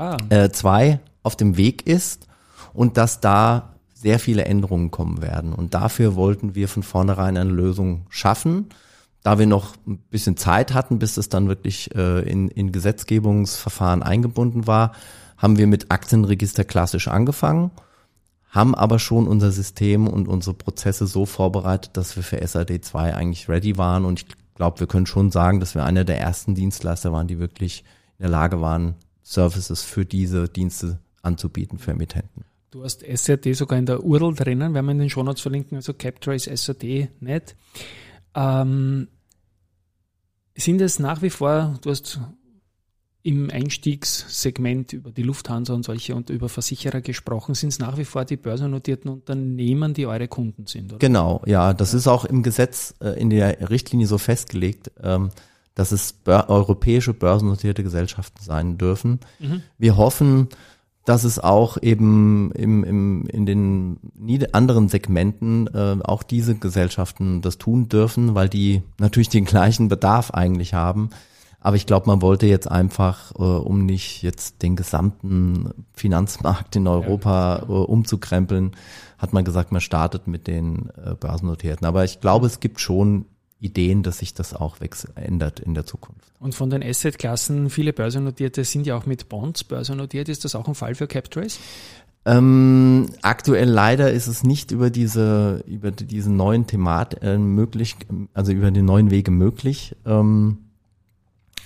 Ah, 0.00 0.16
äh, 0.30 0.48
2 0.48 0.98
auf 1.22 1.36
dem 1.36 1.58
Weg 1.58 1.86
ist 1.86 2.26
und 2.72 2.96
dass 2.96 3.20
da 3.20 3.74
sehr 3.92 4.18
viele 4.18 4.46
Änderungen 4.46 4.90
kommen 4.90 5.20
werden. 5.20 5.52
Und 5.52 5.74
dafür 5.74 6.14
wollten 6.14 6.54
wir 6.54 6.68
von 6.68 6.82
vornherein 6.82 7.36
eine 7.36 7.50
Lösung 7.50 8.06
schaffen. 8.08 8.70
Da 9.22 9.38
wir 9.38 9.46
noch 9.46 9.74
ein 9.86 9.98
bisschen 9.98 10.38
Zeit 10.38 10.72
hatten, 10.72 10.98
bis 10.98 11.18
es 11.18 11.28
dann 11.28 11.48
wirklich 11.48 11.94
äh, 11.94 12.20
in, 12.20 12.48
in 12.48 12.72
Gesetzgebungsverfahren 12.72 14.02
eingebunden 14.02 14.66
war, 14.66 14.92
haben 15.36 15.58
wir 15.58 15.66
mit 15.66 15.90
Aktienregister 15.90 16.64
klassisch 16.64 17.08
angefangen, 17.08 17.70
haben 18.48 18.74
aber 18.74 18.98
schon 18.98 19.28
unser 19.28 19.52
System 19.52 20.06
und 20.08 20.28
unsere 20.28 20.54
Prozesse 20.54 21.06
so 21.06 21.26
vorbereitet, 21.26 21.90
dass 21.98 22.16
wir 22.16 22.22
für 22.22 22.46
SAD 22.46 22.82
2 22.82 23.14
eigentlich 23.14 23.50
ready 23.50 23.76
waren. 23.76 24.06
Und 24.06 24.20
ich 24.20 24.26
glaube, 24.60 24.78
wir 24.78 24.86
können 24.86 25.06
schon 25.06 25.30
sagen, 25.30 25.58
dass 25.58 25.74
wir 25.74 25.86
einer 25.86 26.04
der 26.04 26.20
ersten 26.20 26.54
Dienstleister 26.54 27.14
waren, 27.14 27.26
die 27.26 27.38
wirklich 27.38 27.82
in 28.18 28.24
der 28.24 28.28
Lage 28.28 28.60
waren, 28.60 28.94
Services 29.22 29.82
für 29.82 30.04
diese 30.04 30.50
Dienste 30.50 30.98
anzubieten 31.22 31.78
für 31.78 31.92
Emittenten. 31.92 32.44
du 32.70 32.84
hast 32.84 33.02
SRD 33.02 33.54
sogar 33.54 33.78
in 33.78 33.86
der 33.86 34.04
URL 34.04 34.34
drinnen, 34.34 34.74
werden 34.74 34.84
wir 34.84 34.92
in 34.92 34.98
den 34.98 35.08
Shownotes 35.08 35.40
verlinken, 35.40 35.76
also 35.76 35.94
Captrace 35.94 36.46
SRD 36.46 37.08
nicht. 37.20 37.56
Ähm, 38.34 39.08
sind 40.54 40.82
es 40.82 40.98
nach 40.98 41.22
wie 41.22 41.30
vor, 41.30 41.78
du 41.80 41.88
hast 41.88 42.20
im 43.22 43.50
Einstiegssegment 43.50 44.92
über 44.92 45.10
die 45.10 45.22
Lufthansa 45.22 45.74
und 45.74 45.84
solche 45.84 46.14
und 46.14 46.30
über 46.30 46.48
Versicherer 46.48 47.02
gesprochen, 47.02 47.54
sind 47.54 47.68
es 47.68 47.78
nach 47.78 47.98
wie 47.98 48.04
vor 48.04 48.24
die 48.24 48.36
börsennotierten 48.36 49.10
Unternehmen, 49.10 49.92
die 49.92 50.06
eure 50.06 50.28
Kunden 50.28 50.66
sind, 50.66 50.92
oder? 50.92 50.98
Genau, 50.98 51.42
ja, 51.44 51.74
das 51.74 51.92
ist 51.92 52.06
auch 52.06 52.24
im 52.24 52.42
Gesetz 52.42 52.94
äh, 53.00 53.20
in 53.20 53.28
der 53.28 53.68
Richtlinie 53.68 54.06
so 54.06 54.16
festgelegt, 54.16 54.90
ähm, 55.02 55.30
dass 55.74 55.92
es 55.92 56.14
europäische 56.24 57.14
börsennotierte 57.14 57.82
Gesellschaften 57.82 58.42
sein 58.42 58.78
dürfen. 58.78 59.20
Mhm. 59.38 59.62
Wir 59.78 59.96
hoffen, 59.96 60.48
dass 61.04 61.24
es 61.24 61.38
auch 61.38 61.76
eben 61.80 62.52
im, 62.52 62.84
im, 62.84 63.26
in 63.26 63.46
den 63.46 63.98
anderen 64.52 64.88
Segmenten 64.88 65.66
äh, 65.68 65.96
auch 66.02 66.22
diese 66.22 66.54
Gesellschaften 66.54 67.42
das 67.42 67.58
tun 67.58 67.88
dürfen, 67.88 68.34
weil 68.34 68.48
die 68.48 68.82
natürlich 68.98 69.28
den 69.28 69.44
gleichen 69.44 69.88
Bedarf 69.88 70.30
eigentlich 70.32 70.74
haben. 70.74 71.10
Aber 71.60 71.76
ich 71.76 71.86
glaube, 71.86 72.06
man 72.06 72.22
wollte 72.22 72.46
jetzt 72.46 72.70
einfach, 72.70 73.32
äh, 73.38 73.42
um 73.42 73.84
nicht 73.84 74.22
jetzt 74.22 74.62
den 74.62 74.76
gesamten 74.76 75.70
Finanzmarkt 75.92 76.76
in 76.76 76.86
Europa 76.86 77.66
äh, 77.68 77.72
umzukrempeln, 77.72 78.72
hat 79.18 79.32
man 79.34 79.44
gesagt, 79.44 79.70
man 79.70 79.82
startet 79.82 80.26
mit 80.26 80.46
den 80.46 80.90
äh, 81.04 81.14
Börsennotierten. 81.14 81.86
Aber 81.86 82.04
ich 82.04 82.20
glaube, 82.20 82.46
es 82.46 82.60
gibt 82.60 82.80
schon 82.80 83.26
Ideen, 83.60 84.02
dass 84.02 84.18
sich 84.18 84.32
das 84.32 84.54
auch 84.54 84.78
ändert 85.14 85.60
in 85.60 85.74
der 85.74 85.84
Zukunft. 85.84 86.32
Und 86.38 86.54
von 86.54 86.70
den 86.70 86.82
Asset-Klassen, 86.82 87.68
viele 87.68 87.92
börsennotierte 87.92 88.64
sind 88.64 88.86
ja 88.86 88.96
auch 88.96 89.04
mit 89.04 89.28
Bonds 89.28 89.64
börsennotiert. 89.64 90.30
Ist 90.30 90.46
das 90.46 90.54
auch 90.54 90.66
ein 90.66 90.74
Fall 90.74 90.94
für 90.94 91.06
Captrace? 91.06 91.58
Ähm, 92.24 93.10
aktuell 93.22 93.68
leider 93.68 94.10
ist 94.10 94.26
es 94.26 94.44
nicht 94.44 94.72
über 94.72 94.90
diese 94.90 95.64
über 95.66 95.90
diesen 95.90 96.36
neuen 96.36 96.66
Themat 96.66 97.22
äh, 97.22 97.38
möglich, 97.38 97.96
also 98.34 98.52
über 98.52 98.70
die 98.70 98.82
neuen 98.82 99.10
Wege 99.10 99.30
möglich. 99.30 99.96
Ähm, 100.04 100.58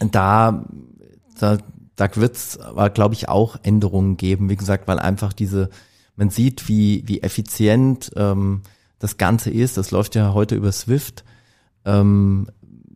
da 0.00 0.64
da, 1.38 1.58
da 1.96 2.16
wird 2.16 2.36
es 2.36 2.58
glaube 2.94 3.14
ich 3.14 3.28
auch 3.28 3.56
Änderungen 3.62 4.16
geben. 4.16 4.48
Wie 4.50 4.56
gesagt, 4.56 4.88
weil 4.88 4.98
einfach 4.98 5.32
diese 5.32 5.70
man 6.16 6.30
sieht, 6.30 6.68
wie 6.68 7.02
wie 7.06 7.22
effizient 7.22 8.10
ähm, 8.16 8.62
das 8.98 9.16
Ganze 9.18 9.50
ist. 9.50 9.76
Das 9.76 9.90
läuft 9.90 10.14
ja 10.14 10.32
heute 10.32 10.54
über 10.54 10.72
Swift. 10.72 11.24
Ähm, 11.84 12.48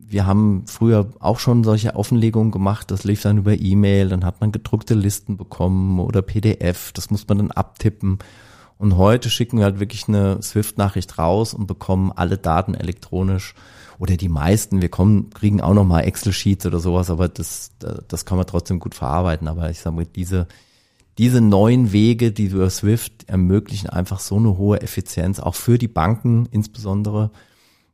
wir 0.09 0.25
haben 0.25 0.63
früher 0.65 1.07
auch 1.19 1.39
schon 1.39 1.63
solche 1.63 1.95
Offenlegungen 1.95 2.51
gemacht, 2.51 2.89
das 2.89 3.03
lief 3.03 3.21
dann 3.21 3.37
über 3.37 3.53
E-Mail, 3.53 4.09
dann 4.09 4.25
hat 4.25 4.41
man 4.41 4.51
gedruckte 4.51 4.95
Listen 4.95 5.37
bekommen 5.37 5.99
oder 5.99 6.23
PDF, 6.23 6.91
das 6.93 7.11
muss 7.11 7.27
man 7.27 7.37
dann 7.37 7.51
abtippen. 7.51 8.17
Und 8.79 8.97
heute 8.97 9.29
schicken 9.29 9.59
wir 9.59 9.65
halt 9.65 9.79
wirklich 9.79 10.07
eine 10.07 10.41
Swift-Nachricht 10.41 11.19
raus 11.19 11.53
und 11.53 11.67
bekommen 11.67 12.11
alle 12.15 12.39
Daten 12.39 12.73
elektronisch 12.73 13.53
oder 13.99 14.17
die 14.17 14.29
meisten. 14.29 14.81
Wir 14.81 14.89
kommen, 14.89 15.29
kriegen 15.29 15.61
auch 15.61 15.73
nochmal 15.73 16.05
Excel-Sheets 16.05 16.65
oder 16.65 16.79
sowas, 16.79 17.11
aber 17.11 17.27
das, 17.27 17.71
das 18.07 18.25
kann 18.25 18.37
man 18.37 18.47
trotzdem 18.47 18.79
gut 18.79 18.95
verarbeiten. 18.95 19.47
Aber 19.47 19.69
ich 19.69 19.81
sage 19.81 19.95
mal, 19.97 20.05
diese, 20.05 20.47
diese 21.17 21.41
neuen 21.41 21.91
Wege, 21.91 22.31
die 22.31 22.45
über 22.45 22.69
Swift 22.69 23.27
ermöglichen 23.27 23.89
einfach 23.89 24.21
so 24.21 24.37
eine 24.37 24.57
hohe 24.57 24.81
Effizienz, 24.81 25.39
auch 25.39 25.55
für 25.55 25.77
die 25.77 25.89
Banken 25.89 26.47
insbesondere, 26.49 27.29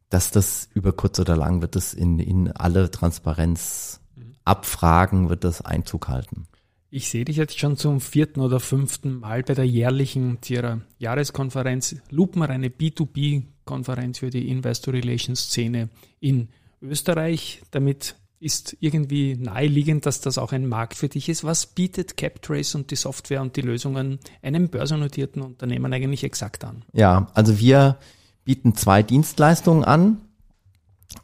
dass 0.10 0.30
das 0.30 0.70
über 0.76 0.94
kurz 0.94 1.20
oder 1.20 1.36
lang 1.36 1.62
wird 1.62 1.76
das 1.76 1.96
in, 1.96 2.20
in 2.20 2.52
alle 2.52 2.92
Transparenz 2.92 4.00
abfragen, 4.46 5.30
wird 5.30 5.44
das 5.44 5.62
Einzug 5.62 6.08
halten. 6.08 6.46
Ich 6.90 7.10
sehe 7.10 7.26
dich 7.26 7.38
jetzt 7.38 7.60
schon 7.60 7.78
zum 7.78 8.00
vierten 8.00 8.40
oder 8.40 8.60
fünften 8.60 9.20
Mal 9.20 9.44
bei 9.44 9.54
der 9.54 9.66
jährlichen 9.66 10.40
Tierer 10.42 10.82
Jahreskonferenz. 10.98 11.98
Lupmer, 12.10 12.50
eine 12.50 12.70
B2B-Konferenz 12.70 14.20
für 14.20 14.30
die 14.30 14.50
Investor 14.50 14.94
Relations 14.94 15.50
Szene 15.50 15.90
in 16.20 16.50
Österreich. 16.82 17.64
Damit 17.72 18.16
ist 18.40 18.78
irgendwie 18.80 19.36
naheliegend, 19.36 20.06
dass 20.06 20.22
das 20.22 20.38
auch 20.38 20.52
ein 20.52 20.68
Markt 20.68 20.96
für 20.96 21.10
dich 21.10 21.30
ist. 21.30 21.44
Was 21.44 21.66
bietet 21.66 22.16
CapTrace 22.18 22.76
und 22.76 22.92
die 22.92 22.96
Software 22.96 23.42
und 23.42 23.56
die 23.56 23.62
Lösungen 23.62 24.20
einem 24.42 24.70
börsennotierten 24.70 25.42
Unternehmen 25.42 25.92
eigentlich 25.92 26.24
exakt 26.24 26.64
an? 26.64 26.84
Ja, 26.94 27.28
also 27.34 27.60
wir 27.60 27.98
bieten 28.44 28.76
zwei 28.76 29.04
Dienstleistungen 29.04 29.84
an. 29.84 30.22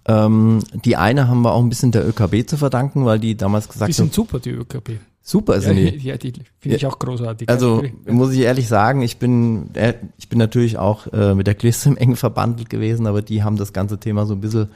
Ähm, 0.06 0.64
die 0.74 0.96
eine 0.96 1.28
haben 1.28 1.42
wir 1.44 1.54
auch 1.54 1.62
ein 1.62 1.70
bisschen 1.70 1.92
der 1.92 2.08
ÖKB 2.08 2.48
zu 2.48 2.58
verdanken, 2.58 3.06
weil 3.06 3.20
die 3.20 3.36
damals 3.36 3.68
gesagt 3.68 3.90
Die 3.90 3.94
haben, 3.94 4.06
sind 4.08 4.14
super, 4.14 4.40
die 4.40 4.52
ÖKB. 4.52 5.00
Super 5.22 5.56
Ja, 5.56 5.62
sind 5.62 5.76
die. 5.78 5.98
ja, 5.98 6.18
die 6.18 6.34
finde 6.60 6.78
ich 6.78 6.86
auch 6.86 7.00
großartig. 7.00 7.50
Also 7.50 7.84
muss 8.06 8.34
ich 8.34 8.40
ehrlich 8.40 8.68
sagen, 8.68 9.02
ich 9.02 9.18
bin, 9.18 9.74
äh, 9.76 9.94
ich 10.18 10.30
bin 10.30 10.40
natürlich 10.40 10.78
auch 10.78 11.08
äh, 11.14 11.36
mit 11.36 11.48
der 11.48 11.56
Glissim 11.56 11.98
eng 11.98 12.16
verbandelt 12.16 12.70
gewesen, 12.70 13.08
aber 13.08 13.22
die 13.22 13.44
haben 13.44 13.58
das 13.58 13.74
ganze 13.74 14.00
Thema 14.00 14.26
so 14.26 14.34
ein 14.34 14.42
bisschen 14.42 14.70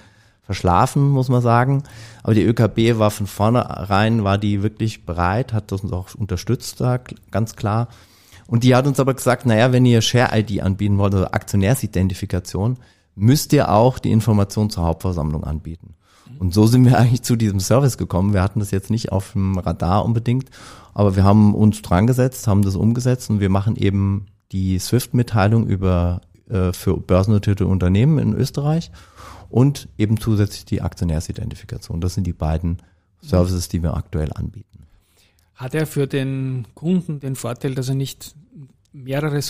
verschlafen, 0.43 1.09
muss 1.09 1.29
man 1.29 1.41
sagen. 1.41 1.83
Aber 2.23 2.35
die 2.35 2.43
ÖKB 2.43 2.99
war 2.99 3.11
von 3.11 3.27
vornherein, 3.27 4.23
war 4.23 4.37
die 4.37 4.61
wirklich 4.61 5.05
bereit, 5.05 5.53
hat 5.53 5.71
das 5.71 5.81
uns 5.81 5.91
auch 5.91 6.13
unterstützt, 6.15 6.79
da, 6.81 6.99
ganz 7.31 7.55
klar. 7.55 7.87
Und 8.47 8.63
die 8.63 8.75
hat 8.75 8.85
uns 8.85 8.99
aber 8.99 9.15
gesagt, 9.15 9.47
naja, 9.47 9.71
wenn 9.71 9.85
ihr 9.85 10.01
Share-ID 10.01 10.61
anbieten 10.61 10.99
wollt, 10.99 11.15
also 11.15 11.25
Aktionärsidentifikation, 11.25 12.77
müsst 13.15 13.53
ihr 13.53 13.71
auch 13.71 13.97
die 13.97 14.11
Information 14.11 14.69
zur 14.69 14.83
Hauptversammlung 14.83 15.43
anbieten. 15.43 15.95
Und 16.39 16.53
so 16.53 16.67
sind 16.67 16.85
wir 16.85 16.97
eigentlich 16.99 17.23
zu 17.23 17.35
diesem 17.35 17.59
Service 17.59 17.97
gekommen. 17.97 18.33
Wir 18.33 18.41
hatten 18.41 18.59
das 18.59 18.71
jetzt 18.71 18.89
nicht 18.89 19.11
auf 19.11 19.33
dem 19.33 19.57
Radar 19.57 20.05
unbedingt, 20.05 20.49
aber 20.93 21.15
wir 21.15 21.23
haben 21.23 21.53
uns 21.53 21.81
dran 21.81 22.07
gesetzt, 22.07 22.47
haben 22.47 22.61
das 22.61 22.75
umgesetzt 22.75 23.29
und 23.29 23.39
wir 23.39 23.49
machen 23.49 23.75
eben 23.75 24.27
die 24.51 24.79
SWIFT-Mitteilung 24.79 25.67
über 25.67 26.21
äh, 26.49 26.71
für 26.73 26.97
börsennotierte 26.97 27.67
Unternehmen 27.67 28.19
in 28.19 28.33
Österreich 28.33 28.91
und 29.49 29.87
eben 29.97 30.19
zusätzlich 30.19 30.65
die 30.65 30.81
Aktionärsidentifikation. 30.81 32.01
Das 32.01 32.13
sind 32.13 32.25
die 32.25 32.33
beiden 32.33 32.77
Services, 33.21 33.67
die 33.67 33.81
wir 33.81 33.95
aktuell 33.95 34.31
anbieten. 34.33 34.83
Hat 35.55 35.73
er 35.73 35.87
für 35.87 36.07
den 36.07 36.67
Kunden 36.75 37.19
den 37.19 37.35
Vorteil, 37.35 37.75
dass 37.75 37.89
er 37.89 37.95
nicht 37.95 38.35
mehrere 38.91 39.41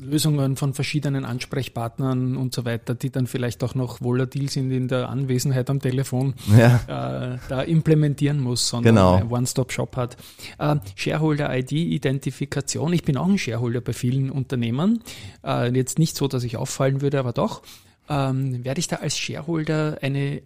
Softwarelösungen 0.00 0.56
von 0.56 0.74
verschiedenen 0.74 1.24
Ansprechpartnern 1.24 2.36
und 2.36 2.54
so 2.54 2.64
weiter, 2.64 2.94
die 2.94 3.10
dann 3.10 3.26
vielleicht 3.26 3.62
auch 3.62 3.74
noch 3.74 4.00
volatil 4.00 4.48
sind 4.48 4.70
in 4.70 4.88
der 4.88 5.08
Anwesenheit 5.08 5.68
am 5.70 5.80
Telefon, 5.80 6.34
Ja, 6.56 7.34
äh, 7.34 7.38
da 7.48 7.62
implementieren 7.62 8.40
muss, 8.40 8.68
sondern 8.68 8.94
Genau. 8.94 9.14
ein 9.16 9.30
One-Stop-Shop 9.30 9.96
hat. 9.96 10.16
Äh, 10.58 10.76
Shareholder-ID-Identifikation. 10.96 12.92
Ich 12.92 13.02
bin 13.04 13.16
auch 13.16 13.28
ein 13.28 13.38
Shareholder 13.38 13.80
bei 13.80 13.92
vielen 13.92 14.30
Unternehmen. 14.30 15.02
Äh, 15.44 15.74
jetzt 15.74 15.98
nicht 15.98 16.16
so, 16.16 16.28
dass 16.28 16.44
ich 16.44 16.56
auffallen 16.56 17.00
würde, 17.02 17.18
aber 17.18 17.32
doch. 17.32 17.62
Ähm, 18.08 18.64
werde 18.64 18.80
ich 18.80 18.88
da 18.88 18.96
als 18.96 19.18
Shareholder 19.18 19.98
eine 20.02 20.42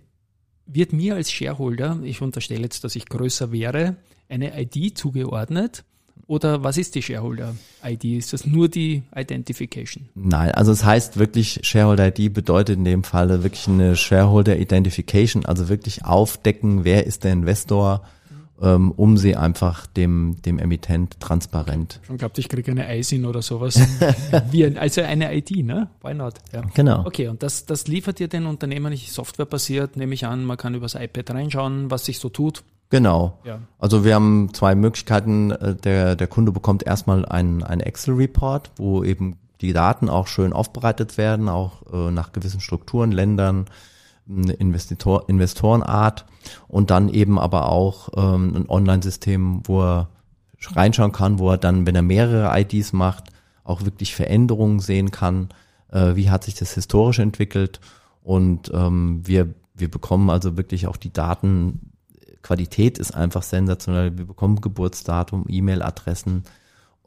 wird 0.66 0.94
mir 0.94 1.14
als 1.14 1.30
Shareholder, 1.30 1.98
ich 2.04 2.22
unterstelle 2.22 2.62
jetzt, 2.62 2.84
dass 2.84 2.96
ich 2.96 3.04
größer 3.06 3.52
wäre, 3.52 3.96
eine 4.30 4.58
ID 4.58 4.96
zugeordnet? 4.96 5.84
Oder 6.26 6.64
was 6.64 6.78
ist 6.78 6.94
die 6.94 7.02
Shareholder-ID? 7.02 8.04
Ist 8.04 8.32
das 8.32 8.46
nur 8.46 8.68
die 8.68 9.02
Identification? 9.14 10.08
Nein, 10.14 10.52
also 10.52 10.72
es 10.72 10.84
heißt 10.84 11.18
wirklich, 11.18 11.60
Shareholder 11.62 12.08
ID 12.16 12.32
bedeutet 12.32 12.78
in 12.78 12.84
dem 12.84 13.04
Falle 13.04 13.42
wirklich 13.42 13.68
eine 13.68 13.94
Shareholder 13.94 14.58
Identification, 14.58 15.44
also 15.44 15.68
wirklich 15.68 16.04
aufdecken, 16.04 16.84
wer 16.84 17.06
ist 17.06 17.24
der 17.24 17.32
Investor, 17.32 18.02
ähm, 18.62 18.92
um 18.92 19.16
sie 19.16 19.36
einfach 19.36 19.86
dem, 19.86 20.36
dem 20.44 20.58
Emittent 20.58 21.20
transparent. 21.20 22.00
Schon 22.06 22.16
glaubt, 22.16 22.38
ich 22.38 22.48
kriege 22.48 22.70
eine 22.70 22.96
ISIN 22.96 23.26
oder 23.26 23.42
sowas. 23.42 23.78
Wie 24.50 24.64
ein, 24.64 24.78
also 24.78 25.02
eine 25.02 25.36
ID, 25.36 25.64
ne? 25.64 25.88
Why 26.02 26.14
not? 26.14 26.34
Ja. 26.52 26.62
Genau. 26.74 27.04
Okay, 27.04 27.28
und 27.28 27.42
das, 27.42 27.66
das 27.66 27.86
liefert 27.86 28.20
ihr 28.20 28.28
den 28.28 28.46
Unternehmen 28.46 28.90
nicht 28.90 29.12
softwarebasiert, 29.12 29.96
nehme 29.96 30.14
ich 30.14 30.24
an, 30.24 30.44
man 30.44 30.56
kann 30.56 30.74
übers 30.74 30.94
iPad 30.94 31.30
reinschauen, 31.30 31.90
was 31.90 32.06
sich 32.06 32.18
so 32.18 32.28
tut. 32.28 32.62
Genau. 32.90 33.38
Ja. 33.44 33.58
Also 33.78 34.04
wir 34.04 34.14
haben 34.14 34.52
zwei 34.52 34.74
Möglichkeiten. 34.74 35.50
Äh, 35.50 35.74
Der, 35.76 36.16
der 36.16 36.26
Kunde 36.26 36.52
bekommt 36.52 36.84
erstmal 36.84 37.24
einen, 37.26 37.62
einen 37.62 37.80
Excel-Report, 37.80 38.70
wo 38.76 39.02
eben 39.02 39.36
die 39.60 39.72
Daten 39.72 40.08
auch 40.08 40.26
schön 40.26 40.52
aufbereitet 40.52 41.16
werden, 41.16 41.48
auch 41.48 41.82
äh, 41.92 42.10
nach 42.10 42.32
gewissen 42.32 42.60
Strukturen, 42.60 43.12
Ländern, 43.12 43.66
Investitor, 44.26 45.28
Investorenart 45.28 46.24
und 46.68 46.90
dann 46.90 47.08
eben 47.08 47.38
aber 47.38 47.68
auch 47.68 48.08
ähm, 48.16 48.54
ein 48.56 48.68
Online-System, 48.68 49.62
wo 49.64 49.82
er 49.82 50.08
reinschauen 50.74 51.12
kann, 51.12 51.38
wo 51.38 51.50
er 51.50 51.58
dann, 51.58 51.86
wenn 51.86 51.94
er 51.94 52.02
mehrere 52.02 52.58
IDs 52.58 52.92
macht, 52.94 53.24
auch 53.64 53.84
wirklich 53.84 54.14
Veränderungen 54.14 54.80
sehen 54.80 55.10
kann, 55.10 55.50
äh, 55.92 56.16
wie 56.16 56.30
hat 56.30 56.44
sich 56.44 56.54
das 56.54 56.72
historisch 56.72 57.18
entwickelt 57.18 57.80
und 58.22 58.70
ähm, 58.74 59.20
wir, 59.24 59.54
wir 59.74 59.90
bekommen 59.90 60.30
also 60.30 60.56
wirklich 60.56 60.86
auch 60.86 60.96
die 60.96 61.12
Daten, 61.12 61.92
Qualität 62.44 62.98
ist 62.98 63.10
einfach 63.12 63.42
sensationell, 63.42 64.16
wir 64.16 64.26
bekommen 64.26 64.60
Geburtsdatum, 64.60 65.46
E-Mail-Adressen, 65.48 66.44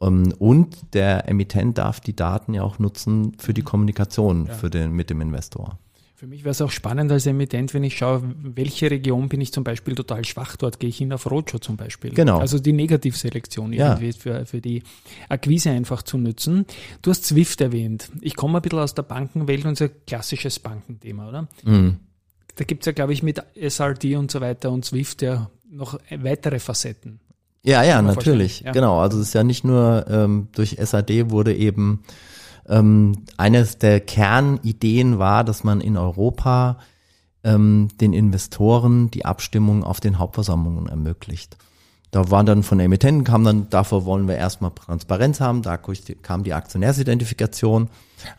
ähm, 0.02 0.34
und 0.38 0.76
der 0.94 1.28
Emittent 1.28 1.78
darf 1.78 2.00
die 2.00 2.14
Daten 2.14 2.52
ja 2.54 2.62
auch 2.62 2.78
nutzen 2.78 3.32
für 3.38 3.54
die 3.54 3.62
Kommunikation 3.62 4.46
Ja. 4.46 4.52
für 4.54 4.68
den, 4.68 4.92
mit 4.92 5.08
dem 5.10 5.20
Investor. 5.20 5.78
Für 6.14 6.26
mich 6.26 6.42
wäre 6.42 6.50
es 6.50 6.60
auch 6.60 6.72
spannend 6.72 7.12
als 7.12 7.26
Emittent, 7.26 7.72
wenn 7.74 7.84
ich 7.84 7.96
schaue, 7.96 8.22
welche 8.42 8.90
Region 8.90 9.28
bin 9.28 9.40
ich 9.40 9.52
zum 9.52 9.62
Beispiel 9.62 9.94
total 9.94 10.24
schwach, 10.24 10.56
dort 10.56 10.80
gehe 10.80 10.88
ich 10.88 10.98
hin 10.98 11.12
auf 11.12 11.30
Roadshow 11.30 11.60
zum 11.60 11.76
Beispiel. 11.76 12.10
Genau. 12.12 12.40
Also 12.40 12.58
die 12.58 12.72
Negativselektion 12.72 13.72
Ja. 13.72 13.90
irgendwie 13.92 14.12
für, 14.12 14.44
für 14.44 14.60
die 14.60 14.82
Akquise 15.28 15.70
einfach 15.70 16.02
zu 16.02 16.18
nutzen. 16.18 16.66
Du 17.02 17.10
hast 17.12 17.24
Swift 17.24 17.60
erwähnt. 17.60 18.10
Ich 18.20 18.34
komme 18.34 18.58
ein 18.58 18.62
bisschen 18.62 18.80
aus 18.80 18.94
der 18.94 19.04
Bankenwelt 19.04 19.64
und 19.64 19.78
so 19.78 19.86
klassisches 20.08 20.58
Bankenthema, 20.58 21.28
oder? 21.28 21.46
Mhm. 21.64 21.98
Da 22.58 22.64
gibt's 22.64 22.86
ja, 22.86 22.92
glaube 22.92 23.12
ich, 23.12 23.22
mit 23.22 23.40
SRD 23.54 24.16
und 24.16 24.32
so 24.32 24.40
weiter 24.40 24.72
und 24.72 24.84
Swift 24.84 25.22
ja 25.22 25.48
noch 25.70 25.98
weitere 26.10 26.58
Facetten. 26.58 27.20
Ja, 27.62 27.84
ja, 27.84 28.02
natürlich. 28.02 28.60
ja. 28.60 28.72
Genau. 28.72 28.98
Also 28.98 29.20
es 29.20 29.28
ist 29.28 29.34
ja 29.34 29.44
nicht 29.44 29.62
nur 29.62 30.06
ähm, 30.08 30.48
durch 30.56 30.76
SAD 30.82 31.30
wurde 31.30 31.54
eben 31.54 32.02
ähm, 32.68 33.24
eines 33.36 33.78
der 33.78 34.00
Kernideen 34.00 35.20
war, 35.20 35.44
dass 35.44 35.62
man 35.62 35.80
in 35.80 35.96
Europa 35.96 36.78
ähm, 37.44 37.88
den 38.00 38.12
Investoren 38.12 39.08
die 39.12 39.24
Abstimmung 39.24 39.84
auf 39.84 40.00
den 40.00 40.18
Hauptversammlungen 40.18 40.88
ermöglicht. 40.88 41.56
Da 42.10 42.28
waren 42.30 42.46
dann 42.46 42.64
von 42.64 42.80
Emittenten 42.80 43.22
kam 43.22 43.44
dann, 43.44 43.68
davor 43.70 44.04
wollen 44.04 44.26
wir 44.26 44.36
erstmal 44.36 44.72
Transparenz 44.72 45.40
haben, 45.40 45.62
da 45.62 45.76
kam 45.76 46.42
die 46.42 46.54
Aktionärsidentifikation. 46.54 47.88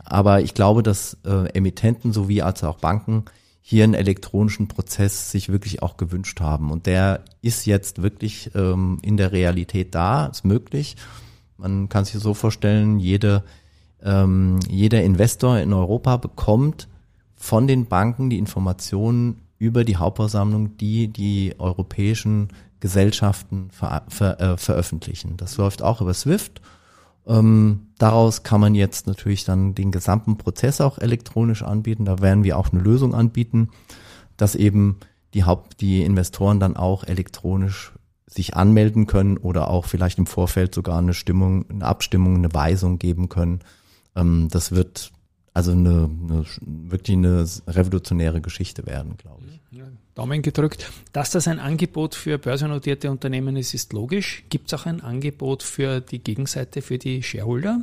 Aber 0.04 0.42
ich 0.42 0.52
glaube, 0.52 0.82
dass 0.82 1.16
äh, 1.24 1.48
Emittenten 1.54 2.12
sowie 2.12 2.42
als 2.42 2.64
auch 2.64 2.78
Banken 2.78 3.24
hier 3.62 3.84
einen 3.84 3.94
elektronischen 3.94 4.68
Prozess 4.68 5.30
sich 5.30 5.50
wirklich 5.50 5.82
auch 5.82 5.96
gewünscht 5.96 6.40
haben. 6.40 6.70
Und 6.70 6.86
der 6.86 7.24
ist 7.42 7.66
jetzt 7.66 8.02
wirklich 8.02 8.50
ähm, 8.54 8.98
in 9.02 9.16
der 9.16 9.32
Realität 9.32 9.94
da, 9.94 10.26
ist 10.26 10.44
möglich. 10.44 10.96
Man 11.56 11.88
kann 11.88 12.04
sich 12.04 12.20
so 12.20 12.34
vorstellen, 12.34 12.98
jede, 12.98 13.44
ähm, 14.02 14.60
jeder 14.68 15.02
Investor 15.02 15.58
in 15.58 15.72
Europa 15.72 16.16
bekommt 16.16 16.88
von 17.36 17.66
den 17.66 17.86
Banken 17.86 18.30
die 18.30 18.38
Informationen 18.38 19.42
über 19.58 19.84
die 19.84 19.96
Hauptversammlung, 19.96 20.76
die 20.78 21.08
die 21.08 21.54
europäischen 21.58 22.48
Gesellschaften 22.80 23.68
ver, 23.70 24.04
ver, 24.08 24.40
äh, 24.40 24.56
veröffentlichen. 24.56 25.36
Das 25.36 25.58
läuft 25.58 25.82
auch 25.82 26.00
über 26.00 26.14
SWIFT. 26.14 26.60
Ähm, 27.30 27.86
daraus 27.98 28.42
kann 28.42 28.60
man 28.60 28.74
jetzt 28.74 29.06
natürlich 29.06 29.44
dann 29.44 29.74
den 29.76 29.92
gesamten 29.92 30.36
Prozess 30.36 30.80
auch 30.80 30.98
elektronisch 30.98 31.62
anbieten. 31.62 32.04
Da 32.04 32.18
werden 32.18 32.42
wir 32.42 32.58
auch 32.58 32.72
eine 32.72 32.82
Lösung 32.82 33.14
anbieten, 33.14 33.68
dass 34.36 34.56
eben 34.56 34.98
die 35.32 35.44
Haupt, 35.44 35.80
die 35.80 36.02
Investoren 36.02 36.58
dann 36.58 36.76
auch 36.76 37.04
elektronisch 37.04 37.92
sich 38.26 38.56
anmelden 38.56 39.06
können 39.06 39.36
oder 39.36 39.68
auch 39.68 39.86
vielleicht 39.86 40.18
im 40.18 40.26
Vorfeld 40.26 40.74
sogar 40.74 40.98
eine 40.98 41.14
Stimmung, 41.14 41.70
eine 41.70 41.84
Abstimmung, 41.84 42.36
eine 42.36 42.52
Weisung 42.52 42.98
geben 42.98 43.28
können. 43.28 43.60
Ähm, 44.16 44.48
das 44.50 44.72
wird 44.72 45.12
also 45.52 45.72
eine, 45.72 46.08
eine 46.10 46.44
wirklich 46.60 47.16
eine 47.16 47.46
revolutionäre 47.66 48.40
Geschichte 48.40 48.86
werden, 48.86 49.16
glaube 49.16 49.42
ich. 49.48 49.60
Daumen 50.14 50.42
gedrückt. 50.42 50.90
Dass 51.12 51.30
das 51.30 51.48
ein 51.48 51.58
Angebot 51.58 52.14
für 52.14 52.38
börsennotierte 52.38 53.10
Unternehmen 53.10 53.56
ist, 53.56 53.74
ist 53.74 53.92
logisch. 53.92 54.44
Gibt 54.48 54.72
es 54.72 54.78
auch 54.78 54.86
ein 54.86 55.00
Angebot 55.00 55.62
für 55.62 56.00
die 56.00 56.18
Gegenseite, 56.18 56.82
für 56.82 56.98
die 56.98 57.22
Shareholder? 57.22 57.80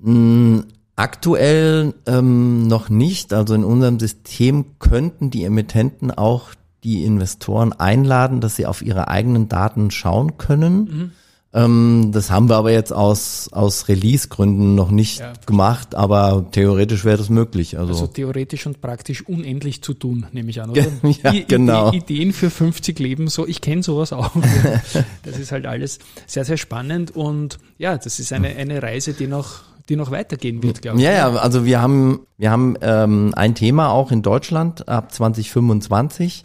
Mm, 0.00 0.60
Aktuell 0.94 1.94
ähm, 2.06 2.66
noch 2.66 2.90
nicht. 2.90 3.32
Also 3.32 3.54
in 3.54 3.64
unserem 3.64 3.98
System 3.98 4.78
könnten 4.78 5.30
die 5.30 5.44
Emittenten 5.44 6.10
auch 6.10 6.50
die 6.84 7.04
Investoren 7.04 7.72
einladen, 7.72 8.40
dass 8.40 8.56
sie 8.56 8.66
auf 8.66 8.82
ihre 8.82 9.08
eigenen 9.08 9.48
Daten 9.48 9.90
schauen 9.90 10.36
können. 10.36 11.12
Ähm, 11.54 12.12
das 12.12 12.30
haben 12.30 12.48
wir 12.48 12.56
aber 12.56 12.72
jetzt 12.72 12.94
aus, 12.94 13.50
aus 13.52 13.86
Release-Gründen 13.88 14.74
noch 14.74 14.90
nicht 14.90 15.20
Ja. 15.20 15.34
gemacht, 15.44 15.94
aber 15.94 16.46
theoretisch 16.50 17.04
wäre 17.04 17.18
das 17.18 17.28
möglich. 17.28 17.78
Also, 17.78 17.92
Also 17.92 18.06
theoretisch 18.06 18.64
und 18.66 18.80
praktisch 18.80 19.20
unendlich 19.28 19.82
zu 19.82 19.92
tun, 19.92 20.24
nehme 20.32 20.48
ich 20.48 20.62
an, 20.62 20.70
oder? 20.70 20.86
Ja, 21.22 21.32
I- 21.32 21.44
genau. 21.46 21.88
Ide- 21.88 21.98
Ideen 21.98 22.32
für 22.32 22.48
50 22.48 22.98
Leben, 22.98 23.28
so, 23.28 23.46
ich 23.46 23.60
kenne 23.60 23.82
sowas 23.82 24.14
auch. 24.14 24.30
Das 25.24 25.38
ist 25.38 25.52
halt 25.52 25.66
alles 25.66 25.98
sehr, 26.26 26.44
sehr 26.46 26.56
spannend 26.56 27.14
und 27.14 27.58
ja, 27.76 27.98
das 27.98 28.18
ist 28.18 28.32
eine, 28.32 28.48
eine 28.48 28.82
Reise, 28.82 29.12
die 29.12 29.26
noch, 29.26 29.60
die 29.90 29.96
noch 29.96 30.10
weitergehen 30.10 30.62
wird, 30.62 30.80
glaube 30.80 30.98
ich. 30.98 31.04
Ja, 31.04 31.12
ja, 31.12 31.30
also 31.34 31.64
wir 31.66 31.82
haben, 31.82 32.20
wir 32.38 32.50
haben 32.50 32.76
ähm, 32.80 33.34
ein 33.36 33.54
Thema 33.54 33.90
auch 33.90 34.10
in 34.10 34.22
Deutschland 34.22 34.88
ab 34.88 35.12
2025 35.12 36.44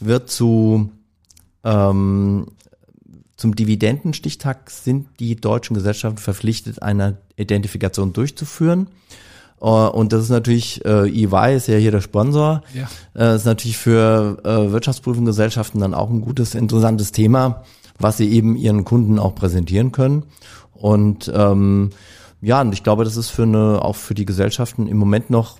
wird 0.00 0.30
zu 0.30 0.90
ähm, 1.64 2.46
zum 3.44 3.54
Dividendenstichtag 3.54 4.70
sind 4.70 5.20
die 5.20 5.36
deutschen 5.36 5.74
Gesellschaften 5.74 6.16
verpflichtet, 6.16 6.80
eine 6.80 7.18
Identifikation 7.36 8.14
durchzuführen. 8.14 8.88
Äh, 9.60 9.66
Und 9.66 10.14
das 10.14 10.22
ist 10.22 10.30
natürlich, 10.30 10.82
äh, 10.86 11.10
EY 11.10 11.54
ist 11.54 11.68
ja 11.68 11.76
hier 11.76 11.90
der 11.90 12.00
Sponsor. 12.00 12.62
Ja. 12.72 12.88
Äh, 13.14 13.36
ist 13.36 13.44
natürlich 13.44 13.76
für 13.76 14.38
äh, 14.44 14.72
Wirtschaftsprüfungsgesellschaften 14.72 15.78
dann 15.78 15.92
auch 15.92 16.08
ein 16.08 16.22
gutes, 16.22 16.54
interessantes 16.54 17.12
Thema, 17.12 17.64
was 17.98 18.16
sie 18.16 18.32
eben 18.32 18.56
ihren 18.56 18.86
Kunden 18.86 19.18
auch 19.18 19.34
präsentieren 19.34 19.92
können. 19.92 20.22
Und 20.72 21.30
ähm, 21.34 21.90
ja, 22.40 22.62
und 22.62 22.72
ich 22.72 22.82
glaube, 22.82 23.04
das 23.04 23.18
ist 23.18 23.28
für 23.28 23.42
eine, 23.42 23.82
auch 23.82 23.96
für 23.96 24.14
die 24.14 24.24
Gesellschaften 24.24 24.86
im 24.86 24.96
Moment 24.96 25.28
noch 25.28 25.58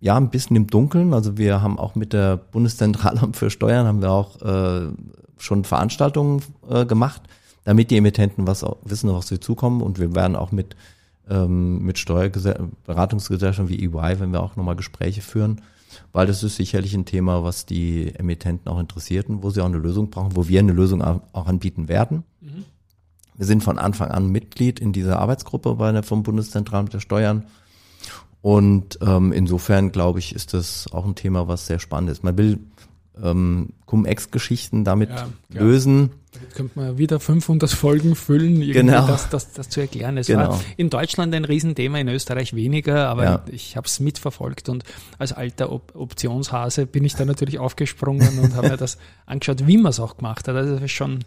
ja 0.00 0.16
ein 0.16 0.30
bisschen 0.30 0.56
im 0.56 0.66
Dunkeln. 0.66 1.14
Also 1.14 1.38
wir 1.38 1.62
haben 1.62 1.78
auch 1.78 1.94
mit 1.94 2.12
der 2.14 2.36
Bundeszentralamt 2.36 3.36
für 3.36 3.48
Steuern 3.48 3.86
haben 3.86 4.02
wir 4.02 4.10
auch 4.10 4.42
äh, 4.42 4.88
schon 5.42 5.64
Veranstaltungen 5.64 6.42
äh, 6.68 6.86
gemacht, 6.86 7.22
damit 7.64 7.90
die 7.90 7.96
Emittenten 7.96 8.46
was 8.46 8.64
wissen, 8.84 9.12
was 9.12 9.28
sie 9.28 9.40
zukommen. 9.40 9.82
Und 9.82 9.98
wir 9.98 10.14
werden 10.14 10.36
auch 10.36 10.52
mit 10.52 10.76
ähm, 11.28 11.82
mit 11.82 11.98
Steuerberatungsgesellschaften 11.98 13.68
wie 13.68 13.84
EY, 13.84 14.20
wenn 14.20 14.32
wir 14.32 14.42
auch 14.42 14.56
nochmal 14.56 14.76
Gespräche 14.76 15.22
führen, 15.22 15.60
weil 16.12 16.26
das 16.26 16.42
ist 16.42 16.56
sicherlich 16.56 16.94
ein 16.94 17.04
Thema, 17.04 17.44
was 17.44 17.66
die 17.66 18.14
Emittenten 18.14 18.70
auch 18.70 18.78
interessiert 18.78 19.28
und 19.28 19.42
wo 19.42 19.50
sie 19.50 19.60
auch 19.60 19.66
eine 19.66 19.78
Lösung 19.78 20.10
brauchen, 20.10 20.36
wo 20.36 20.48
wir 20.48 20.58
eine 20.58 20.72
Lösung 20.72 21.02
auch 21.02 21.46
anbieten 21.46 21.88
werden. 21.88 22.24
Wir 23.36 23.46
sind 23.46 23.62
von 23.62 23.78
Anfang 23.78 24.10
an 24.10 24.30
Mitglied 24.30 24.80
in 24.80 24.92
dieser 24.92 25.18
Arbeitsgruppe 25.18 25.74
bei 25.76 25.92
der 25.92 26.02
vom 26.02 26.22
Bundeszentralamt 26.22 26.92
der 26.92 27.00
Steuern. 27.00 27.44
Und 28.40 28.98
ähm, 29.00 29.32
insofern 29.32 29.92
glaube 29.92 30.18
ich, 30.18 30.34
ist 30.34 30.52
das 30.52 30.88
auch 30.92 31.06
ein 31.06 31.14
Thema, 31.14 31.46
was 31.46 31.66
sehr 31.66 31.78
spannend 31.78 32.10
ist. 32.10 32.24
Man 32.24 32.36
will 32.36 32.58
ähm, 33.22 33.70
Cum-Ex-Geschichten 33.86 34.84
damit 34.84 35.10
Ja, 35.10 35.28
lösen. 35.50 36.10
Damit 36.32 36.54
könnte 36.54 36.78
man 36.78 36.96
wieder 36.98 37.20
500 37.20 37.70
Folgen 37.70 38.14
füllen, 38.16 38.56
irgendwie 38.62 38.72
Genau. 38.72 39.06
das, 39.06 39.28
das, 39.28 39.52
das 39.52 39.68
zu 39.68 39.80
erklären. 39.82 40.16
Es 40.16 40.28
Genau. 40.28 40.48
war 40.52 40.60
in 40.78 40.88
Deutschland 40.88 41.34
ein 41.34 41.44
Riesenthema, 41.44 41.98
in 41.98 42.08
Österreich 42.08 42.54
weniger, 42.54 43.08
aber 43.08 43.24
Ja. 43.24 43.42
ich 43.50 43.76
habe 43.76 43.86
es 43.86 44.00
mitverfolgt 44.00 44.70
und 44.70 44.84
als 45.18 45.32
alter 45.34 45.70
Op 45.70 45.92
Optionshase 45.94 46.86
bin 46.86 47.04
ich 47.04 47.14
da 47.16 47.26
natürlich 47.26 47.58
aufgesprungen 47.58 48.38
und 48.38 48.54
habe 48.54 48.70
mir 48.70 48.76
das 48.78 48.96
angeschaut, 49.26 49.66
wie 49.66 49.76
man 49.76 49.90
es 49.90 50.00
auch 50.00 50.16
gemacht 50.16 50.48
hat. 50.48 50.56
Also 50.56 50.74
das 50.74 50.82
ist 50.84 50.92
schon 50.92 51.18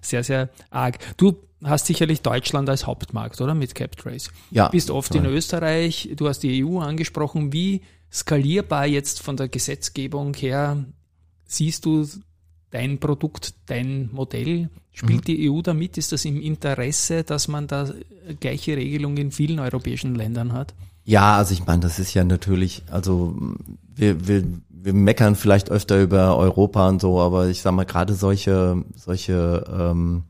sehr, 0.00 0.24
sehr 0.24 0.48
arg. 0.70 0.98
Du 1.16 1.36
hast 1.62 1.86
sicherlich 1.86 2.22
Deutschland 2.22 2.68
als 2.68 2.86
Hauptmarkt, 2.88 3.40
oder? 3.40 3.54
Mit 3.54 3.74
CapTrace. 3.76 4.30
Ja, 4.50 4.68
Bist 4.68 4.90
oft 4.90 5.14
in 5.14 5.26
Österreich, 5.26 6.10
du 6.16 6.26
hast 6.26 6.40
die 6.40 6.64
EU 6.64 6.78
angesprochen. 6.80 7.52
Wie 7.52 7.82
skalierbar 8.12 8.86
jetzt 8.86 9.22
von 9.22 9.36
der 9.36 9.48
Gesetzgebung 9.48 10.34
her 10.34 10.84
siehst 11.50 11.84
du 11.84 12.06
dein 12.70 12.98
Produkt, 12.98 13.54
dein 13.66 14.08
Modell? 14.12 14.70
Spielt 14.92 15.26
die 15.26 15.50
EU 15.50 15.60
damit? 15.62 15.98
Ist 15.98 16.12
das 16.12 16.24
im 16.24 16.40
Interesse, 16.40 17.24
dass 17.24 17.48
man 17.48 17.66
da 17.66 17.92
gleiche 18.38 18.76
Regelungen 18.76 19.16
in 19.16 19.32
vielen 19.32 19.58
europäischen 19.58 20.14
Ländern 20.14 20.52
hat? 20.52 20.74
Ja, 21.04 21.36
also 21.36 21.54
ich 21.54 21.66
meine, 21.66 21.80
das 21.80 21.98
ist 21.98 22.14
ja 22.14 22.24
natürlich, 22.24 22.82
also 22.90 23.36
wir, 23.94 24.28
wir, 24.28 24.44
wir 24.68 24.92
meckern 24.92 25.34
vielleicht 25.34 25.70
öfter 25.70 26.00
über 26.00 26.36
Europa 26.36 26.88
und 26.88 27.00
so, 27.00 27.20
aber 27.20 27.48
ich 27.48 27.62
sag 27.62 27.72
mal, 27.72 27.86
gerade 27.86 28.14
solche, 28.14 28.84
solche 28.94 29.64
ähm, 29.72 30.24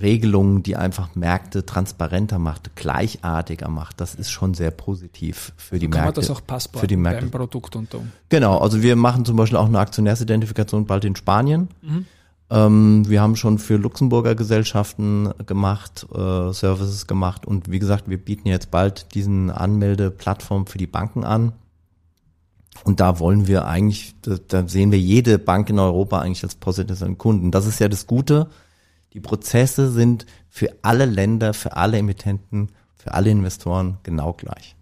Regelungen, 0.00 0.62
die 0.62 0.76
einfach 0.76 1.14
Märkte 1.14 1.64
transparenter 1.66 2.38
macht, 2.38 2.76
gleichartiger 2.76 3.68
macht, 3.68 4.00
das 4.00 4.14
ist 4.14 4.30
schon 4.30 4.54
sehr 4.54 4.70
positiv 4.70 5.52
für 5.56 5.78
die 5.78 5.86
Kann 5.86 6.00
man 6.00 6.04
Märkte. 6.06 6.20
das 6.20 6.30
auch 6.30 6.44
passbar 6.46 6.80
für 6.80 6.86
die 6.86 6.96
Märkte. 6.96 7.22
beim 7.22 7.30
Produkt 7.30 7.76
und 7.76 7.90
so? 7.90 8.04
Genau, 8.28 8.58
also 8.58 8.82
wir 8.82 8.96
machen 8.96 9.24
zum 9.24 9.36
Beispiel 9.36 9.58
auch 9.58 9.66
eine 9.66 9.78
Aktionärsidentifikation 9.78 10.86
bald 10.86 11.04
in 11.04 11.16
Spanien. 11.16 11.68
Mhm. 11.82 12.06
Ähm, 12.50 13.08
wir 13.08 13.20
haben 13.22 13.36
schon 13.36 13.58
für 13.58 13.76
Luxemburger 13.76 14.34
Gesellschaften 14.34 15.30
gemacht, 15.46 16.06
äh, 16.14 16.52
Services 16.52 17.06
gemacht 17.06 17.46
und 17.46 17.70
wie 17.70 17.78
gesagt, 17.78 18.08
wir 18.08 18.18
bieten 18.18 18.48
jetzt 18.48 18.70
bald 18.70 19.14
diesen 19.14 19.50
Anmeldeplattform 19.50 20.66
für 20.66 20.78
die 20.78 20.86
Banken 20.86 21.24
an. 21.24 21.52
Und 22.82 23.00
da 23.00 23.18
wollen 23.18 23.46
wir 23.46 23.66
eigentlich, 23.66 24.14
da, 24.22 24.36
da 24.46 24.68
sehen 24.68 24.92
wir 24.92 24.98
jede 24.98 25.38
Bank 25.38 25.70
in 25.70 25.78
Europa 25.78 26.18
eigentlich 26.18 26.42
als 26.42 26.56
potenziellen 26.56 27.16
Kunden. 27.18 27.50
Das 27.50 27.66
ist 27.66 27.78
ja 27.78 27.88
das 27.88 28.06
Gute. 28.06 28.48
Die 29.14 29.20
Prozesse 29.20 29.90
sind 29.90 30.26
für 30.50 30.68
alle 30.82 31.06
Länder, 31.06 31.54
für 31.54 31.76
alle 31.76 31.98
Emittenten, 31.98 32.70
für 32.96 33.14
alle 33.14 33.30
Investoren 33.30 33.98
genau 34.02 34.32
gleich. 34.32 34.76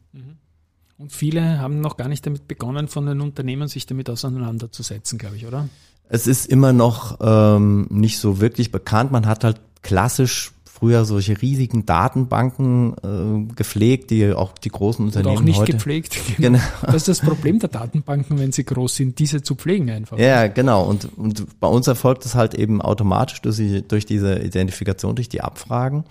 Und 1.03 1.12
viele 1.12 1.59
haben 1.59 1.81
noch 1.81 1.97
gar 1.97 2.07
nicht 2.07 2.25
damit 2.25 2.47
begonnen, 2.47 2.87
von 2.87 3.07
den 3.07 3.21
Unternehmen 3.21 3.66
sich 3.66 3.87
damit 3.87 4.09
auseinanderzusetzen, 4.09 5.18
glaube 5.18 5.37
ich, 5.37 5.47
oder? 5.47 5.68
Es 6.09 6.29
ist 6.29 6.47
immer 6.47 6.73
noch 6.73 7.18
ähm, 7.21 7.88
nicht 7.90 8.18
so 8.18 8.40
wirklich 8.40 8.71
bekannt. 8.71 9.11
Man 9.11 9.27
hat 9.27 9.42
halt 9.42 9.61
klassisch 9.83 10.53
früher 10.83 11.05
solche 11.05 11.40
riesigen 11.40 11.87
Datenbanken 11.87 12.97
äh, 13.05 13.55
gepflegt, 13.55 14.11
die 14.11 14.33
auch 14.33 14.59
die 14.59 14.68
großen 14.68 15.05
Unternehmen 15.05 15.38
auch 15.38 15.42
nicht 15.42 15.61
heute. 15.61 15.73
gepflegt. 15.75 16.16
Genau. 16.38 16.59
Das 16.83 16.97
ist 16.97 17.09
das 17.09 17.21
Problem 17.21 17.61
der 17.61 17.68
Datenbanken, 17.68 18.37
wenn 18.37 18.51
sie 18.51 18.64
groß 18.64 18.97
sind, 18.97 19.18
diese 19.21 19.42
zu 19.42 19.55
pflegen 19.55 19.90
einfach. 19.90 20.18
Ja, 20.18 20.49
genau. 20.49 20.85
Und, 20.85 21.16
und 21.16 21.61
bei 21.61 21.68
uns 21.68 21.87
erfolgt 21.87 22.27
es 22.27 22.35
halt 22.35 22.55
eben 22.55 22.83
automatisch 22.83 23.40
durch, 23.42 23.57
die, 23.57 23.87
durch 23.87 24.07
diese 24.07 24.40
Identifikation, 24.40 25.14
durch 25.14 25.29
die 25.29 25.40
Abfragen. 25.40 26.03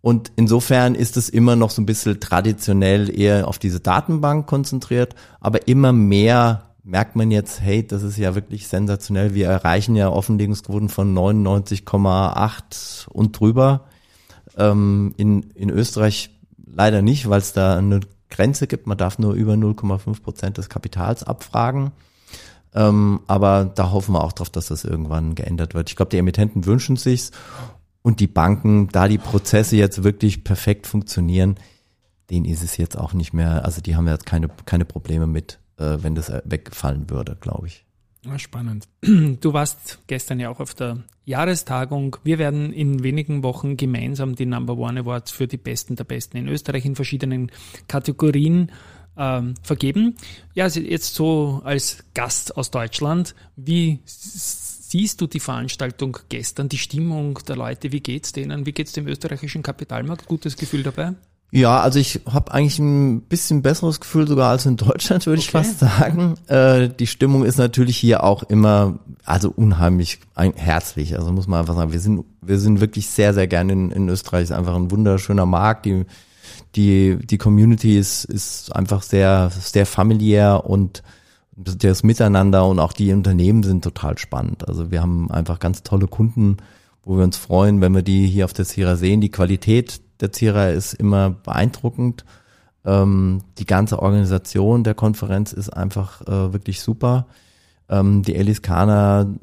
Und 0.00 0.30
insofern 0.36 0.94
ist 0.94 1.16
es 1.16 1.28
immer 1.28 1.56
noch 1.56 1.70
so 1.70 1.82
ein 1.82 1.86
bisschen 1.86 2.20
traditionell 2.20 3.10
eher 3.18 3.48
auf 3.48 3.58
diese 3.58 3.80
Datenbank 3.80 4.46
konzentriert, 4.46 5.16
aber 5.40 5.66
immer 5.66 5.92
mehr 5.92 6.67
merkt 6.88 7.16
man 7.16 7.30
jetzt, 7.30 7.60
hey, 7.60 7.86
das 7.86 8.02
ist 8.02 8.16
ja 8.16 8.34
wirklich 8.34 8.66
sensationell. 8.66 9.34
Wir 9.34 9.48
erreichen 9.48 9.94
ja 9.94 10.08
Offenlegungsquoten 10.08 10.88
von 10.88 11.14
99,8 11.14 13.08
und 13.08 13.38
drüber. 13.38 13.84
Ähm, 14.56 15.12
in, 15.18 15.42
in 15.50 15.68
Österreich 15.68 16.30
leider 16.66 17.02
nicht, 17.02 17.28
weil 17.28 17.40
es 17.40 17.52
da 17.52 17.76
eine 17.76 18.00
Grenze 18.30 18.66
gibt. 18.66 18.86
Man 18.86 18.96
darf 18.96 19.18
nur 19.18 19.34
über 19.34 19.52
0,5 19.52 20.22
Prozent 20.22 20.56
des 20.56 20.70
Kapitals 20.70 21.24
abfragen. 21.24 21.92
Ähm, 22.74 23.20
aber 23.26 23.66
da 23.66 23.90
hoffen 23.90 24.14
wir 24.14 24.24
auch 24.24 24.32
drauf, 24.32 24.48
dass 24.48 24.68
das 24.68 24.84
irgendwann 24.84 25.34
geändert 25.34 25.74
wird. 25.74 25.90
Ich 25.90 25.96
glaube, 25.96 26.10
die 26.10 26.18
Emittenten 26.18 26.64
wünschen 26.64 26.96
sich's 26.96 27.32
und 28.00 28.20
die 28.20 28.26
Banken, 28.26 28.88
da 28.88 29.08
die 29.08 29.18
Prozesse 29.18 29.76
jetzt 29.76 30.04
wirklich 30.04 30.42
perfekt 30.42 30.86
funktionieren, 30.86 31.56
denen 32.30 32.46
ist 32.46 32.62
es 32.62 32.78
jetzt 32.78 32.96
auch 32.96 33.12
nicht 33.12 33.34
mehr, 33.34 33.66
also 33.66 33.82
die 33.82 33.94
haben 33.94 34.06
jetzt 34.06 34.24
keine, 34.26 34.48
keine 34.64 34.86
Probleme 34.86 35.26
mit, 35.26 35.58
wenn 35.78 36.14
das 36.14 36.28
äh, 36.28 36.42
weggefallen 36.44 37.10
würde, 37.10 37.36
glaube 37.40 37.68
ich. 37.68 37.84
Ja, 38.24 38.38
spannend. 38.38 38.88
Du 39.40 39.52
warst 39.52 40.00
gestern 40.06 40.40
ja 40.40 40.50
auch 40.50 40.60
auf 40.60 40.74
der 40.74 41.04
Jahrestagung. 41.24 42.16
Wir 42.24 42.38
werden 42.38 42.72
in 42.72 43.02
wenigen 43.02 43.42
Wochen 43.42 43.76
gemeinsam 43.76 44.34
die 44.34 44.46
Number 44.46 44.76
One 44.76 45.00
Awards 45.00 45.30
für 45.30 45.46
die 45.46 45.56
Besten 45.56 45.96
der 45.96 46.04
Besten 46.04 46.36
in 46.36 46.48
Österreich 46.48 46.84
in 46.84 46.96
verschiedenen 46.96 47.52
Kategorien 47.86 48.72
ähm, 49.16 49.54
vergeben. 49.62 50.16
Ja, 50.54 50.64
also 50.64 50.80
jetzt 50.80 51.14
so 51.14 51.60
als 51.64 52.04
Gast 52.14 52.56
aus 52.56 52.70
Deutschland, 52.70 53.34
wie 53.56 54.00
siehst 54.04 55.20
du 55.20 55.26
die 55.26 55.40
Veranstaltung 55.40 56.18
gestern, 56.28 56.68
die 56.68 56.78
Stimmung 56.78 57.38
der 57.46 57.56
Leute, 57.56 57.92
wie 57.92 58.00
geht's 58.00 58.32
denen, 58.32 58.64
wie 58.64 58.72
geht's 58.72 58.92
dem 58.92 59.06
österreichischen 59.06 59.62
Kapitalmarkt? 59.62 60.26
Gutes 60.26 60.56
Gefühl 60.56 60.82
dabei? 60.82 61.14
Ja, 61.50 61.80
also 61.80 61.98
ich 61.98 62.20
habe 62.30 62.52
eigentlich 62.52 62.78
ein 62.78 63.22
bisschen 63.22 63.62
besseres 63.62 64.00
Gefühl 64.00 64.28
sogar 64.28 64.50
als 64.50 64.66
in 64.66 64.76
Deutschland, 64.76 65.24
würde 65.26 65.40
ich 65.40 65.48
Okay. 65.48 65.64
fast 65.64 65.78
sagen. 65.78 66.34
Äh, 66.46 66.90
die 66.90 67.06
Stimmung 67.06 67.44
ist 67.44 67.56
natürlich 67.56 67.96
hier 67.96 68.22
auch 68.22 68.42
immer, 68.42 68.98
also 69.24 69.50
unheimlich 69.56 70.20
ein, 70.34 70.52
herzlich. 70.54 71.16
Also 71.18 71.32
muss 71.32 71.46
man 71.46 71.60
einfach 71.60 71.74
sagen, 71.74 71.92
wir 71.92 72.00
sind, 72.00 72.24
wir 72.42 72.58
sind 72.58 72.80
wirklich 72.80 73.08
sehr, 73.08 73.32
sehr 73.32 73.46
gerne 73.46 73.72
in, 73.72 73.90
in 73.90 74.08
Österreich. 74.10 74.44
Ist 74.44 74.52
einfach 74.52 74.74
ein 74.74 74.90
wunderschöner 74.90 75.46
Markt. 75.46 75.86
Die, 75.86 76.04
die, 76.76 77.16
die 77.24 77.38
Community 77.38 77.96
ist, 77.98 78.24
ist 78.26 78.76
einfach 78.76 79.00
sehr, 79.02 79.50
sehr 79.58 79.86
familiär 79.86 80.64
und 80.66 81.02
das 81.56 82.02
Miteinander 82.02 82.66
und 82.66 82.78
auch 82.78 82.92
die 82.92 83.12
Unternehmen 83.12 83.62
sind 83.62 83.82
total 83.82 84.18
spannend. 84.18 84.68
Also 84.68 84.90
wir 84.90 85.00
haben 85.00 85.30
einfach 85.30 85.58
ganz 85.58 85.82
tolle 85.82 86.06
Kunden, 86.08 86.58
wo 87.02 87.16
wir 87.16 87.24
uns 87.24 87.36
freuen, 87.38 87.80
wenn 87.80 87.94
wir 87.94 88.02
die 88.02 88.26
hier 88.26 88.44
auf 88.44 88.52
der 88.52 88.66
Zierer 88.66 88.96
sehen. 88.96 89.20
Die 89.22 89.30
Qualität 89.30 90.00
der 90.20 90.32
Zierer 90.32 90.72
ist 90.72 90.94
immer 90.94 91.30
beeindruckend. 91.30 92.24
Ähm, 92.84 93.42
die 93.58 93.66
ganze 93.66 94.00
Organisation 94.00 94.84
der 94.84 94.94
Konferenz 94.94 95.52
ist 95.52 95.70
einfach 95.70 96.22
äh, 96.22 96.52
wirklich 96.52 96.80
super. 96.80 97.26
Ähm, 97.88 98.22
die 98.22 98.36
Alice 98.36 98.62
Kahner 98.62 99.34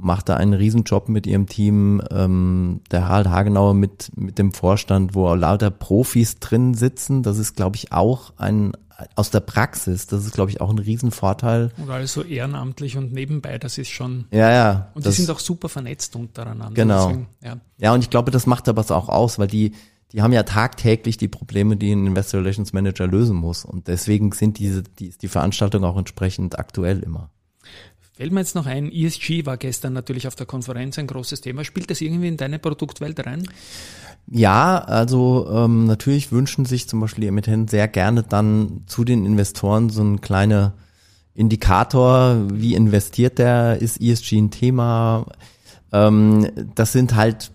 macht 0.00 0.28
da 0.28 0.36
einen 0.36 0.54
Riesenjob 0.54 1.08
mit 1.08 1.26
ihrem 1.26 1.46
Team. 1.46 2.02
Ähm, 2.10 2.80
der 2.90 3.08
Harald 3.08 3.28
Hagenauer 3.28 3.74
mit, 3.74 4.10
mit 4.16 4.38
dem 4.38 4.52
Vorstand, 4.52 5.14
wo 5.14 5.32
lauter 5.34 5.70
Profis 5.70 6.38
drin 6.38 6.74
sitzen. 6.74 7.22
Das 7.22 7.38
ist, 7.38 7.54
glaube 7.54 7.76
ich, 7.76 7.92
auch 7.92 8.32
ein 8.38 8.72
aus 9.14 9.30
der 9.30 9.40
Praxis. 9.40 10.06
Das 10.06 10.24
ist, 10.24 10.34
glaube 10.34 10.50
ich, 10.50 10.60
auch 10.60 10.70
ein 10.70 10.78
Riesenvorteil. 10.78 11.70
Und 11.78 11.90
alles 11.90 12.12
so 12.12 12.22
ehrenamtlich 12.22 12.96
und 12.96 13.12
nebenbei, 13.12 13.58
das 13.58 13.78
ist 13.78 13.88
schon. 13.88 14.26
Ja, 14.30 14.50
ja. 14.50 14.90
Und 14.94 15.06
die 15.06 15.10
sind 15.10 15.30
auch 15.30 15.38
super 15.38 15.68
vernetzt 15.68 16.16
untereinander. 16.16 16.74
Genau. 16.74 17.06
Deswegen, 17.08 17.28
ja. 17.42 17.56
Ja, 17.78 17.94
und 17.94 18.00
ich 18.00 18.10
glaube, 18.10 18.30
das 18.30 18.46
macht 18.46 18.68
aber 18.68 18.82
auch 18.90 19.08
aus, 19.08 19.38
weil 19.38 19.48
die, 19.48 19.72
die 20.12 20.22
haben 20.22 20.32
ja 20.32 20.42
tagtäglich 20.42 21.16
die 21.16 21.28
Probleme, 21.28 21.76
die 21.76 21.92
ein 21.92 22.06
Investor 22.06 22.40
Relations 22.40 22.72
Manager 22.72 23.06
lösen 23.06 23.36
muss. 23.36 23.64
Und 23.64 23.88
deswegen 23.88 24.32
sind 24.32 24.58
diese, 24.58 24.82
die, 24.82 25.06
ist 25.06 25.22
die 25.22 25.28
Veranstaltung 25.28 25.84
auch 25.84 25.96
entsprechend 25.96 26.58
aktuell 26.58 27.00
immer. 27.00 27.30
Fällt 28.12 28.32
mir 28.32 28.40
jetzt 28.40 28.54
noch 28.54 28.66
ein, 28.66 28.92
ESG 28.92 29.46
war 29.46 29.56
gestern 29.56 29.94
natürlich 29.94 30.26
auf 30.26 30.34
der 30.34 30.46
Konferenz 30.46 30.98
ein 30.98 31.06
großes 31.06 31.40
Thema. 31.40 31.64
Spielt 31.64 31.90
das 31.90 32.00
irgendwie 32.00 32.28
in 32.28 32.36
deine 32.36 32.58
Produktwelt 32.58 33.24
rein? 33.24 33.48
Ja, 34.26 34.78
also 34.78 35.48
ähm, 35.50 35.86
natürlich 35.86 36.30
wünschen 36.30 36.64
sich 36.64 36.88
zum 36.88 37.00
Beispiel 37.00 37.22
die 37.22 37.28
Emittenten 37.28 37.68
sehr 37.68 37.88
gerne 37.88 38.22
dann 38.22 38.82
zu 38.86 39.04
den 39.04 39.24
Investoren 39.24 39.88
so 39.90 40.02
ein 40.02 40.20
kleiner 40.20 40.74
Indikator, 41.34 42.36
wie 42.52 42.74
investiert 42.74 43.38
der, 43.38 43.80
ist 43.80 44.00
ESG 44.00 44.36
ein 44.36 44.50
Thema. 44.50 45.24
Ähm, 45.90 46.50
das 46.74 46.92
sind 46.92 47.14
halt 47.14 47.52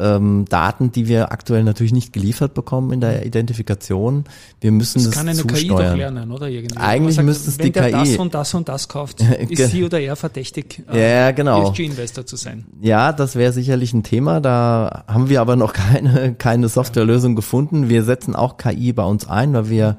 ähm, 0.00 0.46
Daten, 0.48 0.92
die 0.92 1.06
wir 1.08 1.30
aktuell 1.30 1.62
natürlich 1.62 1.92
nicht 1.92 2.12
geliefert 2.12 2.54
bekommen 2.54 2.92
in 2.92 3.00
der 3.00 3.26
Identifikation. 3.26 4.24
Wir 4.60 4.72
müssen 4.72 4.98
Das 4.98 5.06
das, 5.06 5.14
kann 5.14 5.28
eine 5.28 5.42
KI 5.42 5.68
doch 5.68 5.76
zusteuern. 5.76 5.98
lernen, 5.98 6.30
oder? 6.32 6.48
Irgendwie. 6.48 6.76
Eigentlich 6.78 7.16
Man 7.16 7.26
müsste 7.26 7.50
es 7.50 7.58
wenn 7.58 7.66
die 7.66 7.72
der 7.72 7.84
KI 7.90 7.92
das 7.92 8.16
und 8.16 8.34
das 8.34 8.54
und 8.54 8.68
das 8.68 8.88
kauft, 8.88 9.20
ist 9.48 9.70
sie 9.70 9.84
oder 9.84 10.00
er 10.00 10.16
verdächtig, 10.16 10.82
Ja, 10.92 11.30
genau. 11.32 11.70
ESG-Investor 11.70 12.24
zu 12.26 12.36
sein. 12.36 12.64
Ja, 12.80 13.12
das 13.12 13.36
wäre 13.36 13.52
sicherlich 13.52 13.92
ein 13.92 14.02
Thema. 14.02 14.40
Da 14.40 15.04
haben 15.06 15.28
wir 15.28 15.40
aber 15.40 15.56
noch 15.56 15.72
keine, 15.74 16.34
keine 16.34 16.68
Softwarelösung 16.68 17.36
gefunden. 17.36 17.88
Wir 17.88 18.02
setzen 18.04 18.34
auch 18.34 18.56
KI 18.56 18.92
bei 18.92 19.04
uns 19.04 19.28
ein, 19.28 19.52
weil 19.52 19.68
wir, 19.70 19.96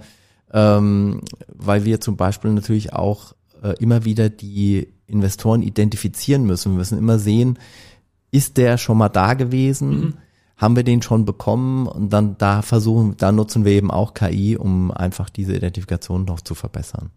ähm, 0.53 1.21
weil 1.47 1.85
wir 1.85 2.01
zum 2.01 2.17
Beispiel 2.17 2.51
natürlich 2.51 2.93
auch 2.93 3.33
äh, 3.63 3.73
immer 3.79 4.03
wieder 4.05 4.29
die 4.29 4.87
Investoren 5.07 5.61
identifizieren 5.61 6.45
müssen. 6.45 6.71
Wir 6.71 6.77
müssen 6.79 6.97
immer 6.97 7.19
sehen, 7.19 7.59
ist 8.32 8.58
der 8.58 8.78
schon 8.78 8.98
mal 8.98 9.10
da 9.10 9.34
gewesen? 9.34 10.17
Haben 10.58 10.76
wir 10.76 10.84
den 10.84 11.02
schon 11.02 11.26
bekommen? 11.26 11.88
Und 11.88 12.12
dann 12.12 12.38
da 12.38 12.62
versuchen, 12.62 13.15
da 13.17 13.32
nutzen 13.32 13.65
wir 13.65 13.72
eben 13.74 13.91
auch 13.91 14.13
KI, 14.13 14.58
um 14.58 14.91
einfach 14.91 15.30
diese 15.30 15.56
Identifikation 15.56 16.26
noch 16.26 16.41
zu 16.41 16.56
verbessern. 16.56 17.12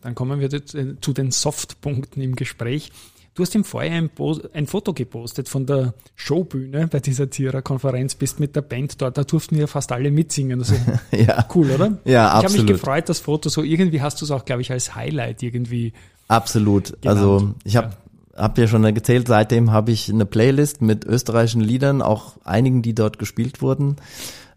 Dann 0.00 0.14
kommen 0.14 0.40
wir 0.40 0.52
äh, 0.52 1.00
zu 1.00 1.12
den 1.12 1.30
Softpunkten 1.30 2.22
im 2.22 2.36
Gespräch. 2.36 2.92
Du 3.34 3.42
hast 3.42 3.54
im 3.54 3.62
Vorjahr 3.62 3.94
ein, 3.94 4.10
ein 4.52 4.66
Foto 4.66 4.92
gepostet 4.92 5.48
von 5.48 5.64
der 5.64 5.94
Showbühne 6.16 6.88
bei 6.88 6.98
dieser 6.98 7.30
Zierer-Konferenz, 7.30 8.16
bist 8.16 8.40
mit 8.40 8.56
der 8.56 8.62
Band 8.62 9.00
dort, 9.00 9.16
da 9.16 9.22
durften 9.22 9.56
wir 9.56 9.68
fast 9.68 9.92
alle 9.92 10.10
mitsingen. 10.10 10.58
Also 10.58 10.74
Ja, 11.12 11.46
cool, 11.54 11.70
oder? 11.70 11.98
Ja, 12.04 12.26
Ich 12.26 12.32
habe 12.32 12.42
mich 12.42 12.44
absolut. 12.44 12.66
gefreut, 12.66 13.08
das 13.08 13.20
Foto 13.20 13.48
so 13.48 13.62
irgendwie 13.62 14.02
hast 14.02 14.20
du 14.20 14.24
es 14.24 14.32
auch, 14.32 14.44
glaube 14.44 14.62
ich, 14.62 14.72
als 14.72 14.94
Highlight 14.94 15.42
irgendwie. 15.42 15.92
Absolut. 16.26 17.00
genannt. 17.00 17.06
Also 17.06 17.54
ich 17.64 17.76
habe 17.76 17.96
hab 18.38 18.56
ja 18.58 18.66
schon 18.66 18.82
gezählt, 18.94 19.28
seitdem 19.28 19.70
habe 19.72 19.90
ich 19.90 20.10
eine 20.10 20.26
Playlist 20.26 20.80
mit 20.80 21.04
österreichischen 21.04 21.60
Liedern, 21.60 22.02
auch 22.02 22.36
einigen, 22.44 22.82
die 22.82 22.94
dort 22.94 23.18
gespielt 23.18 23.60
wurden, 23.60 23.96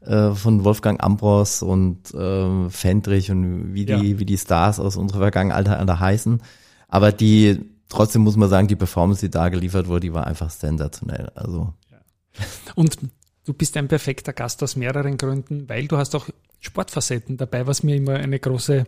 äh, 0.01 0.31
von 0.31 0.63
Wolfgang 0.63 1.03
Ambros 1.03 1.61
und 1.61 2.13
äh, 2.13 2.69
Fendrich 2.69 3.31
und 3.31 3.73
wie 3.73 3.85
die, 3.85 3.91
Ja. 3.91 4.19
wie 4.19 4.25
die 4.25 4.37
Stars 4.37 4.79
aus 4.79 4.95
unserer 4.97 5.19
Vergangenheit 5.19 5.67
alle 5.67 5.99
heißen. 5.99 6.41
Aber 6.87 7.11
die, 7.11 7.59
trotzdem 7.89 8.21
muss 8.21 8.35
man 8.37 8.49
sagen, 8.49 8.67
die 8.67 8.75
Performance, 8.75 9.21
die 9.25 9.29
da 9.31 9.49
geliefert 9.49 9.87
wurde, 9.87 10.01
die 10.01 10.13
war 10.13 10.27
einfach 10.27 10.49
sensationell. 10.49 11.31
Also 11.35 11.73
Und 12.75 12.97
du 13.45 13.53
bist 13.53 13.77
ein 13.77 13.87
perfekter 13.87 14.33
Gast 14.33 14.61
aus 14.63 14.75
mehreren 14.75 15.17
Gründen, 15.17 15.67
weil 15.67 15.87
du 15.87 15.97
hast 15.97 16.15
auch 16.15 16.27
Sportfacetten 16.59 17.37
dabei, 17.37 17.65
was 17.65 17.81
mir 17.81 17.95
immer 17.95 18.13
eine 18.15 18.39
große 18.39 18.85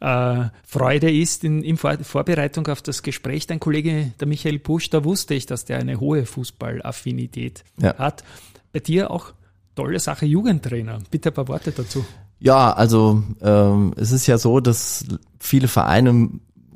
äh, 0.00 0.44
Freude 0.66 1.10
ist. 1.10 1.42
In, 1.42 1.62
in 1.62 1.78
Vor 1.78 1.96
Vorbereitung 2.02 2.66
auf 2.68 2.82
das 2.82 3.02
Gespräch, 3.02 3.46
dein 3.46 3.60
Kollege, 3.60 4.12
der 4.20 4.28
Michael 4.28 4.58
Pusch, 4.58 4.90
da 4.90 5.04
wusste 5.04 5.32
ich, 5.34 5.46
dass 5.46 5.64
der 5.64 5.78
eine 5.78 6.00
hohe 6.00 6.26
Fußballaffinität 6.26 7.64
Ja. 7.80 7.96
hat. 7.96 8.24
Bei 8.72 8.80
dir 8.80 9.10
auch 9.10 9.32
tolle 9.74 10.00
Sache, 10.00 10.26
Jugendtrainer. 10.26 10.98
Bitte 11.10 11.30
ein 11.30 11.34
paar 11.34 11.48
Worte 11.48 11.72
dazu. 11.72 12.04
Ja, 12.40 12.72
also 12.74 13.22
ähm, 13.40 13.94
es 13.96 14.12
ist 14.12 14.26
ja 14.26 14.36
so, 14.36 14.60
dass 14.60 15.06
viele 15.38 15.68
Vereine 15.68 16.28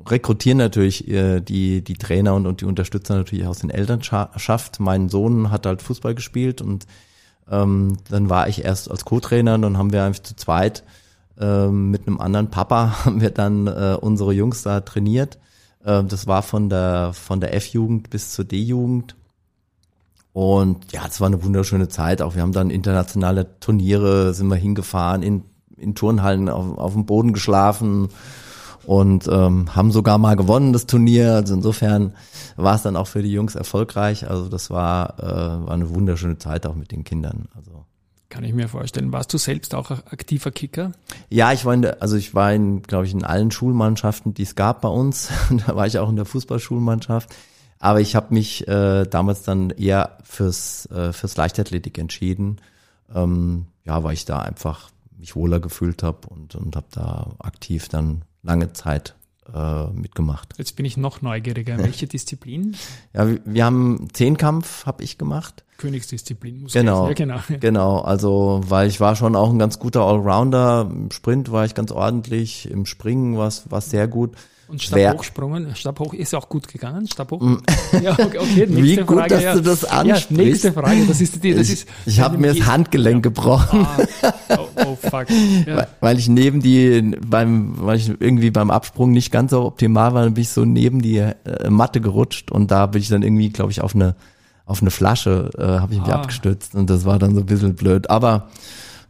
rekrutieren 0.07 0.57
natürlich 0.57 1.07
äh, 1.07 1.41
die, 1.41 1.83
die 1.83 1.93
Trainer 1.93 2.33
und, 2.33 2.47
und 2.47 2.61
die 2.61 2.65
Unterstützer 2.65 3.15
natürlich 3.15 3.45
aus 3.45 3.59
den 3.59 3.69
Elternschaft. 3.69 4.79
Mein 4.79 5.09
Sohn 5.09 5.51
hat 5.51 5.67
halt 5.67 5.83
Fußball 5.83 6.15
gespielt 6.15 6.61
und 6.61 6.87
ähm, 7.49 7.97
dann 8.09 8.29
war 8.29 8.47
ich 8.47 8.63
erst 8.63 8.89
als 8.89 9.05
Co-Trainer 9.05 9.55
und 9.55 9.63
dann 9.63 9.77
haben 9.77 9.91
wir 9.91 10.03
einfach 10.03 10.23
zu 10.23 10.35
zweit 10.35 10.83
Ähm, 11.41 11.89
mit 11.89 12.05
einem 12.05 12.19
anderen 12.19 12.49
Papa 12.49 12.97
haben 13.05 13.21
wir 13.21 13.31
dann 13.31 13.67
äh, 13.67 13.97
unsere 13.99 14.33
Jungs 14.33 14.63
da 14.63 14.81
trainiert. 14.81 15.39
Ähm, 15.85 16.09
das 16.09 16.27
war 16.27 16.43
von 16.43 16.69
der, 16.69 17.13
von 17.13 17.39
der 17.39 17.55
F-Jugend 17.55 18.09
bis 18.09 18.33
zur 18.33 18.43
D-Jugend. 18.43 19.15
Und 20.33 20.91
ja, 20.91 21.05
es 21.07 21.21
war 21.21 21.27
eine 21.27 21.41
wunderschöne 21.43 21.87
Zeit. 21.87 22.21
Auch 22.21 22.35
wir 22.35 22.41
haben 22.41 22.51
dann 22.51 22.69
internationale 22.69 23.59
Turniere, 23.61 24.33
sind 24.33 24.47
wir 24.47 24.57
hingefahren, 24.57 25.23
in, 25.23 25.43
in 25.77 25.95
Turnhallen 25.95 26.49
auf, 26.49 26.77
auf 26.77 26.93
dem 26.93 27.05
Boden 27.05 27.31
geschlafen 27.31 28.09
und 28.89 29.27
ähm, 29.31 29.75
haben 29.75 29.91
sogar 29.91 30.17
mal 30.17 30.35
gewonnen 30.35 30.73
das 30.73 30.87
Turnier. 30.87 31.35
Also 31.35 31.53
insofern 31.53 32.15
war 32.55 32.73
es 32.73 32.81
dann 32.81 32.95
auch 32.95 33.05
für 33.05 33.21
die 33.21 33.31
Jungs 33.31 33.53
erfolgreich. 33.53 34.27
Also 34.27 34.49
das 34.49 34.71
war, 34.71 35.19
äh, 35.19 35.67
war 35.67 35.73
eine 35.73 35.93
wunderschöne 35.93 36.39
Zeit 36.39 36.65
auch 36.65 36.73
mit 36.73 36.91
den 36.91 37.03
Kindern. 37.03 37.49
Also 37.55 37.85
kann 38.29 38.43
ich 38.43 38.51
mir 38.51 38.67
vorstellen. 38.67 39.11
Warst 39.11 39.31
du 39.31 39.37
selbst 39.37 39.75
auch 39.75 39.91
aktiver 39.91 40.49
Kicker? 40.49 40.93
Ja, 41.29 41.53
ich 41.53 41.65
war 41.65 41.75
in 41.75 41.83
der, 41.83 42.01
also 42.01 42.15
ich 42.15 42.33
war 42.33 42.51
in, 42.51 42.81
glaube 42.81 43.05
ich, 43.05 43.13
in 43.13 43.23
allen 43.23 43.51
Schulmannschaften, 43.51 44.33
die 44.33 44.41
es 44.41 44.55
gab 44.55 44.81
bei 44.81 44.89
uns. 44.89 45.29
da 45.67 45.75
war 45.75 45.85
ich 45.85 45.99
auch 45.99 46.09
in 46.09 46.15
der 46.15 46.25
Fußballschulmannschaft. 46.25 47.29
Aber 47.77 48.01
ich 48.01 48.15
habe 48.15 48.33
mich 48.33 48.67
äh, 48.67 49.05
damals 49.05 49.43
dann 49.43 49.69
eher 49.69 50.17
fürs, 50.23 50.87
äh, 50.87 51.13
fürs 51.13 51.37
Leichtathletik 51.37 51.99
entschieden. 51.99 52.59
Ähm, 53.13 53.67
ja, 53.85 54.03
weil 54.03 54.13
ich 54.13 54.25
da 54.25 54.39
einfach 54.39 54.89
mich 55.15 55.35
wohler 55.35 55.59
gefühlt 55.59 56.01
habe 56.01 56.27
und, 56.29 56.55
und 56.55 56.75
habe 56.75 56.87
da 56.89 57.35
aktiv 57.37 57.87
dann 57.87 58.23
lange 58.43 58.73
Zeit 58.73 59.15
äh, 59.53 59.87
mitgemacht. 59.87 60.53
Jetzt 60.57 60.75
bin 60.75 60.85
ich 60.85 60.97
noch 60.97 61.21
neugieriger. 61.21 61.77
Welche 61.77 62.07
Disziplin? 62.07 62.75
Ja, 63.13 63.27
wir, 63.45 63.65
haben 63.65 64.07
Zehnkampf, 64.13 64.85
habe 64.85 65.03
ich 65.03 65.17
gemacht. 65.17 65.63
Königsdisziplin. 65.77 66.61
Muss 66.61 66.73
genau, 66.73 67.07
ja, 67.07 67.13
genau, 67.13 67.39
genau. 67.59 67.99
Also 67.99 68.61
weil 68.65 68.87
ich 68.89 68.99
war 68.99 69.15
schon 69.15 69.35
auch 69.35 69.49
ein 69.49 69.59
ganz 69.59 69.79
guter 69.79 70.01
Allrounder. 70.01 70.89
Im 70.91 71.11
Sprint 71.11 71.51
war 71.51 71.65
ich 71.65 71.73
ganz 71.73 71.91
ordentlich, 71.91 72.69
im 72.69 72.85
Springen 72.85 73.37
war 73.37 73.47
es 73.47 73.89
sehr 73.89 74.07
gut. 74.07 74.35
Und 74.69 74.83
Stabhochsprungen, 74.83 75.75
Stabhoch 75.75 76.13
ist 76.13 76.35
auch 76.35 76.47
gut 76.47 76.67
gegangen, 76.67 77.07
Stabhoch. 77.07 77.41
Mm. 77.41 77.57
ja, 78.03 78.11
okay, 78.11 78.37
okay 78.37 78.67
Wie 78.69 78.97
gut, 78.97 79.17
Frage, 79.17 79.29
dass 79.29 79.43
ja. 79.43 79.53
du 79.55 79.61
das 79.61 79.83
ansprichst. 79.83 80.29
Ja, 80.29 80.37
nächste 80.37 80.73
Frage, 80.73 81.05
das 81.07 81.21
ist 81.21 81.43
die, 81.43 81.55
das 81.55 81.67
ich, 81.67 81.73
ist. 81.73 81.87
Ich 82.05 82.19
habe 82.19 82.37
mir 82.37 82.53
das 82.53 82.67
Handgelenk 82.67 83.25
ja. 83.25 83.31
gebrochen. 83.31 83.87
Ah. 84.21 84.29
Oh, 84.59 84.67
oh, 84.85 84.95
fuck. 84.95 85.25
Ja. 85.65 85.77
Weil, 85.77 85.87
weil 85.99 86.19
ich 86.19 86.29
neben 86.29 86.61
die, 86.61 87.01
beim, 87.25 87.73
weil 87.79 87.97
ich 87.97 88.09
irgendwie 88.19 88.51
beim 88.51 88.69
Absprung 88.69 89.11
nicht 89.11 89.31
ganz 89.31 89.51
so 89.51 89.65
optimal 89.65 90.13
war, 90.13 90.23
dann 90.23 90.35
bin 90.35 90.43
ich 90.43 90.49
so 90.49 90.65
neben 90.65 91.01
die 91.01 91.17
äh, 91.17 91.33
Matte 91.69 91.99
gerutscht 91.99 92.51
und 92.51 92.69
da 92.71 92.85
bin 92.85 93.01
ich 93.01 93.09
dann 93.09 93.23
irgendwie, 93.23 93.49
glaube 93.49 93.71
ich, 93.71 93.81
auf 93.81 93.95
eine, 93.95 94.15
auf 94.65 94.81
eine 94.81 94.91
Flasche, 94.91 95.49
äh, 95.57 95.63
habe 95.63 95.93
ich 95.93 95.99
mich 95.99 96.09
ah. 96.09 96.21
abgestützt 96.21 96.75
und 96.75 96.89
das 96.89 97.05
war 97.05 97.17
dann 97.17 97.33
so 97.33 97.41
ein 97.41 97.45
bisschen 97.45 97.75
blöd. 97.75 98.09
Aber 98.09 98.49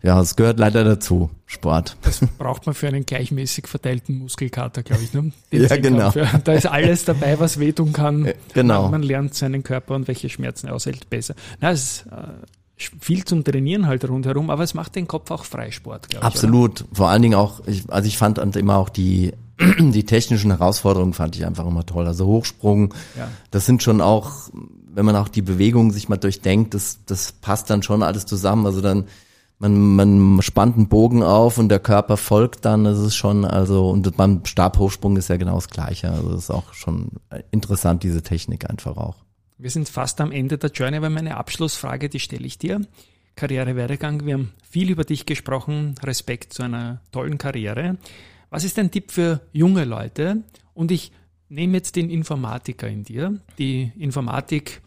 ja, 0.01 0.19
es 0.21 0.35
gehört 0.35 0.59
leider 0.59 0.83
dazu, 0.83 1.29
Sport. 1.45 1.97
Das 2.03 2.21
braucht 2.37 2.65
man 2.65 2.75
für 2.75 2.87
einen 2.87 3.05
gleichmäßig 3.05 3.67
verteilten 3.67 4.17
Muskelkater, 4.17 4.83
glaube 4.83 5.03
ich. 5.03 5.13
Ne? 5.13 5.31
Den 5.51 5.63
ja, 5.63 5.77
genau. 5.77 6.11
Da 6.43 6.53
ist 6.53 6.67
alles 6.67 7.05
dabei, 7.05 7.39
was 7.39 7.59
wehtun 7.59 7.91
kann. 7.91 8.25
Äh, 8.25 8.35
genau. 8.53 8.83
Man, 8.83 8.91
man, 8.91 9.03
lernt 9.03 9.35
seinen 9.35 9.63
Körper 9.63 9.95
und 9.95 10.07
welche 10.07 10.29
Schmerzen 10.29 10.67
er 10.67 10.75
aushält 10.75 11.09
besser. 11.09 11.35
Na, 11.59 11.71
es 11.71 11.81
ist 11.81 12.05
äh, 12.07 12.87
viel 12.99 13.25
zum 13.25 13.43
Trainieren 13.43 13.87
halt 13.87 14.07
rundherum, 14.07 14.49
aber 14.49 14.63
es 14.63 14.73
macht 14.73 14.95
den 14.95 15.07
Kopf 15.07 15.31
auch 15.31 15.43
Freisport, 15.43 16.09
glaube 16.09 16.23
ich. 16.23 16.27
Absolut. 16.27 16.81
Oder? 16.81 16.89
Vor 16.93 17.09
allen 17.09 17.21
Dingen 17.21 17.35
auch, 17.35 17.61
ich, 17.67 17.89
also 17.89 18.07
ich 18.07 18.17
fand 18.17 18.37
immer 18.55 18.77
auch 18.77 18.89
die 18.89 19.33
die 19.79 20.05
technischen 20.05 20.51
Herausforderungen 20.51 21.13
fand 21.13 21.35
ich 21.35 21.45
einfach 21.45 21.65
immer 21.65 21.85
toll. 21.85 22.07
Also 22.07 22.25
Hochsprung, 22.25 22.93
ja. 23.17 23.27
das 23.51 23.65
sind 23.65 23.83
schon 23.83 24.01
auch, 24.01 24.49
wenn 24.93 25.05
man 25.05 25.15
auch 25.15 25.27
die 25.27 25.41
Bewegungen 25.41 25.91
sich 25.91 26.07
mal 26.07 26.17
durchdenkt, 26.17 26.73
das, 26.73 26.99
das 27.05 27.33
passt 27.33 27.69
dann 27.69 27.83
schon 27.83 28.03
alles 28.03 28.25
zusammen. 28.25 28.65
Also 28.65 28.81
dann 28.81 29.05
man, 29.59 29.77
man 29.97 30.41
spannt 30.41 30.77
einen 30.77 30.87
Bogen 30.87 31.21
auf 31.21 31.57
und 31.57 31.69
der 31.69 31.79
Körper 31.79 32.15
folgt 32.17 32.63
dann, 32.63 32.85
das 32.85 32.97
ist 32.97 33.15
schon, 33.15 33.43
also, 33.43 33.89
und 33.89 34.15
beim 34.15 34.45
Stabhochsprung 34.45 35.17
ist 35.17 35.27
ja 35.27 35.37
genau 35.37 35.55
das 35.55 35.67
Gleiche. 35.67 36.09
Also 36.09 36.31
das 36.31 36.43
ist 36.43 36.49
auch 36.49 36.73
schon 36.73 37.11
interessant, 37.51 38.03
diese 38.03 38.23
Technik 38.23 38.69
einfach 38.69 38.95
auch. 38.95 39.17
Wir 39.57 39.69
sind 39.69 39.89
fast 39.89 40.21
am 40.21 40.31
Ende 40.31 40.57
der 40.57 40.71
Journey, 40.71 40.97
aber 40.97 41.09
meine 41.09 41.35
Abschlussfrage, 41.35 42.07
die 42.07 42.21
stelle 42.21 42.45
ich 42.45 42.57
dir. 42.57 42.81
Karrierewerdegang, 43.35 44.25
wir 44.25 44.35
haben 44.35 44.53
viel 44.69 44.89
über 44.89 45.03
dich 45.03 45.25
gesprochen, 45.25 45.95
Respekt 46.03 46.53
zu 46.53 46.63
einer 46.63 47.01
tollen 47.11 47.37
Karriere. 47.37 47.97
Was 48.49 48.63
ist 48.63 48.77
dein 48.77 48.91
Tipp 48.91 49.11
für 49.11 49.41
junge 49.51 49.83
Leute? 49.83 50.43
Und 50.73 50.91
ich 50.91 51.11
nehme 51.49 51.77
jetzt 51.77 51.97
den 51.97 52.09
Informatiker 52.09 52.87
in 52.87 53.03
dir, 53.03 53.39
die 53.57 53.91
Informatik 53.97 54.81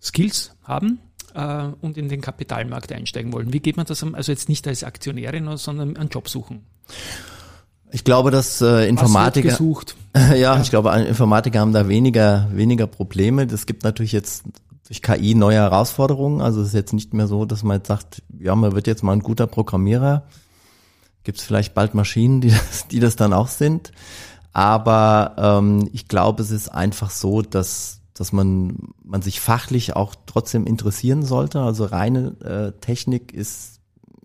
Skills 0.00 0.56
haben, 0.64 0.98
äh, 1.34 1.68
und 1.80 1.96
in 1.96 2.08
den 2.08 2.20
Kapitalmarkt 2.20 2.92
einsteigen 2.92 3.32
wollen. 3.32 3.52
Wie 3.52 3.60
geht 3.60 3.76
man 3.76 3.86
das, 3.86 4.02
also 4.02 4.32
jetzt 4.32 4.48
nicht 4.48 4.66
als 4.68 4.84
Aktionärin, 4.84 5.56
sondern 5.56 5.96
einen 5.96 6.08
Job 6.08 6.28
suchen? 6.28 6.64
Ich 7.90 8.04
glaube, 8.04 8.30
dass 8.30 8.60
äh, 8.62 8.88
Informatiker 8.88 9.50
gesucht. 9.50 9.96
ja, 10.16 10.34
ja, 10.34 10.60
ich 10.60 10.70
glaube, 10.70 10.90
Informatiker 10.92 11.60
haben 11.60 11.72
da 11.72 11.88
weniger 11.88 12.48
weniger 12.52 12.86
Probleme. 12.86 13.44
Es 13.44 13.66
gibt 13.66 13.84
natürlich 13.84 14.12
jetzt 14.12 14.44
durch 14.86 15.02
KI 15.02 15.34
neue 15.34 15.56
Herausforderungen. 15.56 16.40
Also 16.40 16.60
es 16.60 16.68
ist 16.68 16.74
jetzt 16.74 16.92
nicht 16.92 17.14
mehr 17.14 17.26
so, 17.26 17.44
dass 17.44 17.62
man 17.62 17.78
jetzt 17.78 17.88
sagt, 17.88 18.22
ja, 18.38 18.54
man 18.54 18.72
wird 18.72 18.86
jetzt 18.86 19.02
mal 19.02 19.12
ein 19.12 19.20
guter 19.20 19.46
Programmierer. 19.46 20.24
Gibt 21.24 21.38
es 21.38 21.44
vielleicht 21.44 21.74
bald 21.74 21.94
Maschinen, 21.94 22.40
die 22.40 22.50
das, 22.50 22.88
die 22.88 23.00
das 23.00 23.16
dann 23.16 23.32
auch 23.32 23.48
sind. 23.48 23.92
Aber 24.52 25.34
ähm, 25.38 25.88
ich 25.92 26.08
glaube, 26.08 26.42
es 26.42 26.50
ist 26.50 26.68
einfach 26.68 27.10
so, 27.10 27.40
dass 27.40 28.01
dass 28.14 28.32
man, 28.32 28.76
man 29.02 29.22
sich 29.22 29.40
fachlich 29.40 29.96
auch 29.96 30.14
trotzdem 30.26 30.66
interessieren 30.66 31.22
sollte. 31.24 31.60
Also 31.60 31.84
reine 31.84 32.36
äh, 32.40 32.72
Technik 32.80 33.32
ist, 33.32 33.80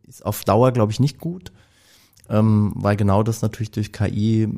ist 0.08 0.26
auf 0.26 0.44
Dauer, 0.44 0.72
glaube 0.72 0.92
ich, 0.92 1.00
nicht 1.00 1.20
gut, 1.20 1.52
ähm, 2.30 2.74
weil 2.76 2.98
genau 2.98 3.24
das 3.24 3.42
natürlich 3.42 3.72
durch 3.72 3.94
KI 3.94 4.50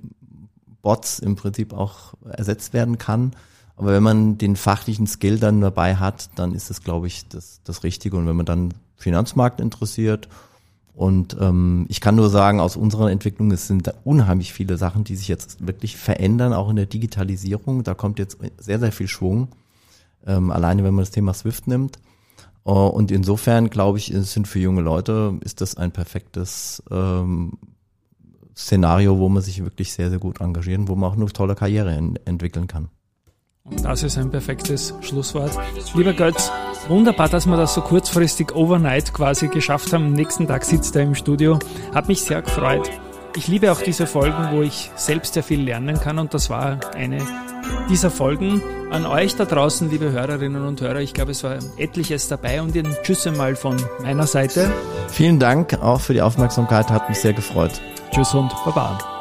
Bots 0.81 1.19
im 1.19 1.35
Prinzip 1.35 1.73
auch 1.73 2.13
ersetzt 2.25 2.73
werden 2.73 2.97
kann. 2.97 3.33
Aber 3.75 3.93
wenn 3.93 4.03
man 4.03 4.37
den 4.37 4.55
fachlichen 4.55 5.07
Skill 5.07 5.39
dann 5.39 5.61
dabei 5.61 5.95
hat, 5.95 6.29
dann 6.35 6.53
ist 6.53 6.69
das, 6.69 6.83
glaube 6.83 7.07
ich, 7.07 7.27
das, 7.29 7.61
das 7.63 7.83
Richtige. 7.83 8.17
Und 8.17 8.27
wenn 8.27 8.35
man 8.35 8.45
dann 8.45 8.73
Finanzmarkt 8.97 9.61
interessiert 9.61 10.27
und 10.99 11.37
ähm, 11.39 11.85
ich 11.87 12.01
kann 12.01 12.17
nur 12.17 12.29
sagen, 12.29 12.59
aus 12.59 12.75
unserer 12.75 13.09
Entwicklung, 13.09 13.51
es 13.51 13.67
sind 13.67 13.89
unheimlich 14.03 14.51
viele 14.51 14.77
Sachen, 14.77 15.05
die 15.05 15.15
sich 15.15 15.29
jetzt 15.29 15.65
wirklich 15.65 15.95
verändern, 15.95 16.51
auch 16.51 16.69
in 16.69 16.75
der 16.75 16.87
Digitalisierung. 16.87 17.85
Da 17.85 17.93
kommt 17.93 18.19
jetzt 18.19 18.37
sehr, 18.57 18.79
sehr 18.81 18.91
viel 18.91 19.07
Schwung. 19.07 19.47
Ähm, 20.27 20.51
alleine 20.51 20.83
wenn 20.83 20.93
man 20.93 21.03
das 21.03 21.11
Thema 21.11 21.33
Swift 21.33 21.67
nimmt. 21.67 21.99
Uh, 22.65 22.87
und 22.87 23.11
insofern, 23.11 23.69
glaube 23.69 23.97
ich, 23.97 24.07
sind 24.13 24.45
für 24.49 24.59
junge 24.59 24.81
Leute, 24.81 25.39
ist 25.39 25.61
das 25.61 25.77
ein 25.77 25.93
perfektes 25.93 26.83
ähm, 26.91 27.53
Szenario, 28.53 29.19
wo 29.19 29.29
man 29.29 29.41
sich 29.41 29.63
wirklich 29.63 29.93
sehr, 29.93 30.09
sehr 30.09 30.19
gut 30.19 30.41
engagieren, 30.41 30.89
wo 30.89 30.95
man 30.95 31.11
auch 31.11 31.15
eine 31.15 31.27
tolle 31.27 31.55
Karriere 31.55 31.95
entwickeln 32.25 32.67
kann. 32.67 32.89
Und 33.69 33.85
das 33.85 34.03
ist 34.03 34.17
ein 34.17 34.31
perfektes 34.31 34.93
Schlusswort. 35.01 35.51
Lieber 35.93 36.13
Götz, 36.13 36.51
wunderbar, 36.87 37.29
dass 37.29 37.45
wir 37.45 37.57
das 37.57 37.73
so 37.73 37.81
kurzfristig 37.81 38.55
overnight 38.55 39.13
quasi 39.13 39.47
geschafft 39.47 39.93
haben. 39.93 40.05
Am 40.05 40.13
nächsten 40.13 40.47
Tag 40.47 40.65
sitzt 40.65 40.95
er 40.95 41.03
im 41.03 41.15
Studio. 41.15 41.59
Hat 41.93 42.07
mich 42.07 42.21
sehr 42.21 42.41
gefreut. 42.41 42.89
Ich 43.35 43.47
liebe 43.47 43.71
auch 43.71 43.81
diese 43.81 44.07
Folgen, 44.07 44.49
wo 44.51 44.61
ich 44.61 44.91
selbst 44.95 45.35
sehr 45.35 45.43
viel 45.43 45.61
lernen 45.61 45.99
kann 45.99 46.17
und 46.17 46.33
das 46.33 46.49
war 46.49 46.79
eine 46.95 47.19
dieser 47.89 48.09
Folgen. 48.09 48.61
An 48.91 49.05
euch 49.05 49.35
da 49.35 49.45
draußen, 49.45 49.89
liebe 49.89 50.11
Hörerinnen 50.11 50.65
und 50.65 50.81
Hörer, 50.81 50.99
ich 50.99 51.13
glaube, 51.13 51.31
es 51.31 51.43
war 51.43 51.59
etliches 51.77 52.27
dabei 52.27 52.61
und 52.61 52.75
ein 52.75 52.95
Tschüss 53.03 53.27
einmal 53.27 53.55
von 53.55 53.77
meiner 54.01 54.25
Seite. 54.25 54.71
Vielen 55.09 55.39
Dank 55.39 55.75
auch 55.81 56.01
für 56.01 56.13
die 56.13 56.21
Aufmerksamkeit, 56.21 56.89
hat 56.89 57.07
mich 57.07 57.19
sehr 57.19 57.33
gefreut. 57.33 57.79
Tschüss 58.11 58.33
und 58.33 58.49
Baba. 58.65 59.18